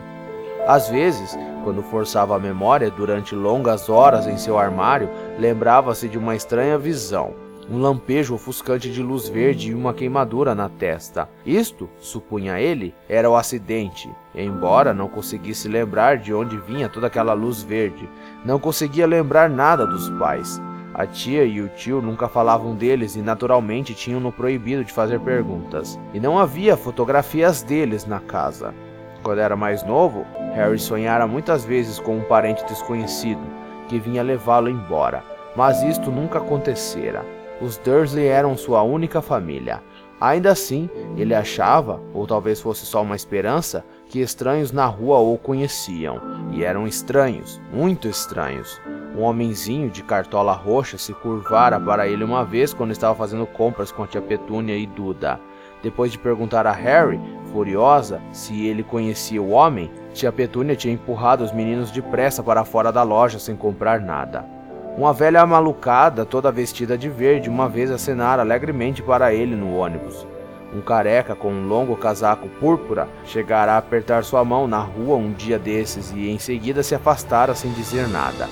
Às 0.67 0.89
vezes, 0.89 1.37
quando 1.63 1.83
forçava 1.83 2.35
a 2.35 2.39
memória 2.39 2.89
durante 2.89 3.35
longas 3.35 3.89
horas 3.89 4.25
em 4.25 4.37
seu 4.37 4.57
armário, 4.57 5.09
lembrava-se 5.37 6.09
de 6.09 6.17
uma 6.17 6.35
estranha 6.35 6.77
visão 6.77 7.44
um 7.69 7.79
lampejo 7.79 8.35
ofuscante 8.35 8.91
de 8.91 9.01
luz 9.01 9.27
verde 9.27 9.71
e 9.71 9.73
uma 9.73 9.93
queimadura 9.93 10.53
na 10.53 10.69
testa. 10.69 11.27
Isto, 11.45 11.89
supunha 11.97 12.59
ele, 12.59 12.93
era 13.09 13.29
o 13.29 13.35
acidente, 13.35 14.09
embora 14.33 14.93
não 14.93 15.07
conseguisse 15.07 15.67
lembrar 15.67 16.17
de 16.17 16.33
onde 16.33 16.57
vinha 16.57 16.89
toda 16.89 17.07
aquela 17.07 17.33
luz 17.33 17.63
verde. 17.63 18.07
Não 18.43 18.59
conseguia 18.59 19.07
lembrar 19.07 19.49
nada 19.49 19.85
dos 19.85 20.09
pais. 20.19 20.61
A 20.93 21.05
tia 21.05 21.43
e 21.43 21.61
o 21.61 21.67
tio 21.67 22.01
nunca 22.01 22.29
falavam 22.29 22.73
deles 22.73 23.15
e 23.15 23.21
naturalmente 23.21 23.93
tinham-no 23.93 24.31
proibido 24.31 24.83
de 24.83 24.93
fazer 24.93 25.19
perguntas. 25.19 25.99
E 26.13 26.19
não 26.19 26.39
havia 26.39 26.77
fotografias 26.77 27.61
deles 27.61 28.05
na 28.05 28.19
casa. 28.19 28.73
Quando 29.21 29.39
era 29.39 29.55
mais 29.55 29.83
novo, 29.83 30.25
Harry 30.53 30.79
sonhara 30.79 31.25
muitas 31.27 31.65
vezes 31.65 31.99
com 31.99 32.17
um 32.17 32.23
parente 32.23 32.63
desconhecido 32.65 33.41
que 33.89 33.99
vinha 33.99 34.23
levá-lo 34.23 34.69
embora, 34.69 35.23
mas 35.55 35.81
isto 35.83 36.11
nunca 36.11 36.37
acontecera. 36.37 37.25
Os 37.61 37.77
Dursley 37.77 38.27
eram 38.27 38.57
sua 38.57 38.81
única 38.83 39.21
família. 39.21 39.81
Ainda 40.19 40.51
assim, 40.51 40.89
ele 41.17 41.33
achava, 41.33 42.01
ou 42.13 42.25
talvez 42.25 42.61
fosse 42.61 42.85
só 42.85 43.01
uma 43.01 43.15
esperança, 43.15 43.83
que 44.07 44.19
estranhos 44.19 44.71
na 44.71 44.85
rua 44.85 45.19
o 45.19 45.37
conheciam. 45.37 46.21
E 46.51 46.63
eram 46.63 46.87
estranhos, 46.87 47.61
muito 47.71 48.07
estranhos. 48.07 48.79
Um 49.17 49.23
homenzinho 49.23 49.89
de 49.89 50.03
cartola 50.03 50.53
roxa 50.53 50.97
se 50.97 51.13
curvara 51.13 51.79
para 51.79 52.07
ele 52.07 52.23
uma 52.23 52.43
vez 52.43 52.73
quando 52.73 52.91
estava 52.91 53.15
fazendo 53.15 53.45
compras 53.45 53.91
com 53.91 54.03
a 54.03 54.07
tia 54.07 54.21
Petúnia 54.21 54.75
e 54.75 54.85
Duda. 54.85 55.39
Depois 55.81 56.11
de 56.11 56.17
perguntar 56.17 56.65
a 56.65 56.71
Harry, 56.71 57.19
furiosa, 57.51 58.21
se 58.31 58.65
ele 58.65 58.83
conhecia 58.83 59.41
o 59.41 59.51
homem, 59.51 59.91
tia 60.13 60.31
Petúnia 60.31 60.75
tinha 60.75 60.93
empurrado 60.93 61.43
os 61.43 61.53
meninos 61.53 61.91
depressa 61.91 62.41
para 62.43 62.65
fora 62.65 62.91
da 62.91 63.03
loja 63.03 63.39
sem 63.39 63.55
comprar 63.55 63.99
nada. 64.01 64.54
Uma 64.97 65.11
velha 65.11 65.45
malucada, 65.45 66.25
toda 66.25 66.49
vestida 66.49 66.97
de 66.97 67.09
verde, 67.09 67.49
uma 67.49 67.67
vez 67.67 67.91
acenara 67.91 68.41
alegremente 68.41 69.03
para 69.03 69.33
ele 69.33 69.53
no 69.53 69.75
ônibus. 69.75 70.25
Um 70.73 70.79
careca 70.79 71.35
com 71.35 71.51
um 71.51 71.67
longo 71.67 71.97
casaco 71.97 72.47
púrpura 72.47 73.09
chegara 73.25 73.73
a 73.73 73.77
apertar 73.77 74.23
sua 74.23 74.45
mão 74.45 74.67
na 74.67 74.79
rua 74.79 75.17
um 75.17 75.33
dia 75.33 75.59
desses 75.59 76.11
e 76.11 76.29
em 76.29 76.39
seguida 76.39 76.81
se 76.81 76.95
afastara 76.95 77.53
sem 77.53 77.73
dizer 77.73 78.07
nada. 78.07 78.47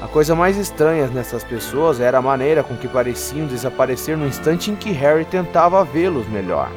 A 0.00 0.06
coisa 0.06 0.36
mais 0.36 0.56
estranha 0.56 1.08
nessas 1.08 1.42
pessoas 1.42 1.98
era 2.00 2.18
a 2.18 2.22
maneira 2.22 2.62
com 2.62 2.76
que 2.76 2.86
pareciam 2.86 3.48
desaparecer 3.48 4.16
no 4.16 4.26
instante 4.26 4.70
em 4.70 4.76
que 4.76 4.92
Harry 4.92 5.24
tentava 5.24 5.84
vê-los 5.84 6.28
melhor. 6.28 6.70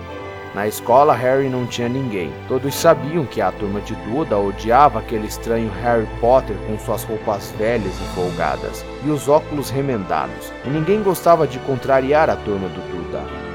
Na 0.54 0.68
escola, 0.68 1.16
Harry 1.16 1.48
não 1.48 1.66
tinha 1.66 1.88
ninguém. 1.88 2.32
Todos 2.48 2.76
sabiam 2.76 3.26
que 3.26 3.42
a 3.42 3.52
turma 3.52 3.80
de 3.82 3.96
Duda 3.96 4.38
odiava 4.38 5.00
aquele 5.00 5.28
estranho 5.28 5.72
Harry 5.82 6.08
Potter 6.20 6.56
com 6.68 6.78
suas 6.78 7.04
roupas 7.04 7.52
velhas 7.58 7.94
e 7.94 8.16
folgadas 8.16 8.86
e 9.06 9.10
os 9.10 9.30
óculos 9.30 9.70
remendados, 9.70 10.52
e 10.66 10.70
ninguém 10.70 11.02
gostava 11.02 11.48
de 11.48 11.58
contrariar 11.60 12.30
a 12.30 12.36
turma 12.36 12.68
do 12.68 12.82
Duda. 12.92 13.51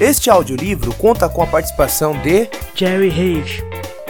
Este 0.00 0.30
audiolivro 0.30 0.94
conta 0.94 1.28
com 1.28 1.42
a 1.42 1.46
participação 1.46 2.18
de 2.22 2.48
Jerry 2.74 3.10
Hayes 3.10 3.62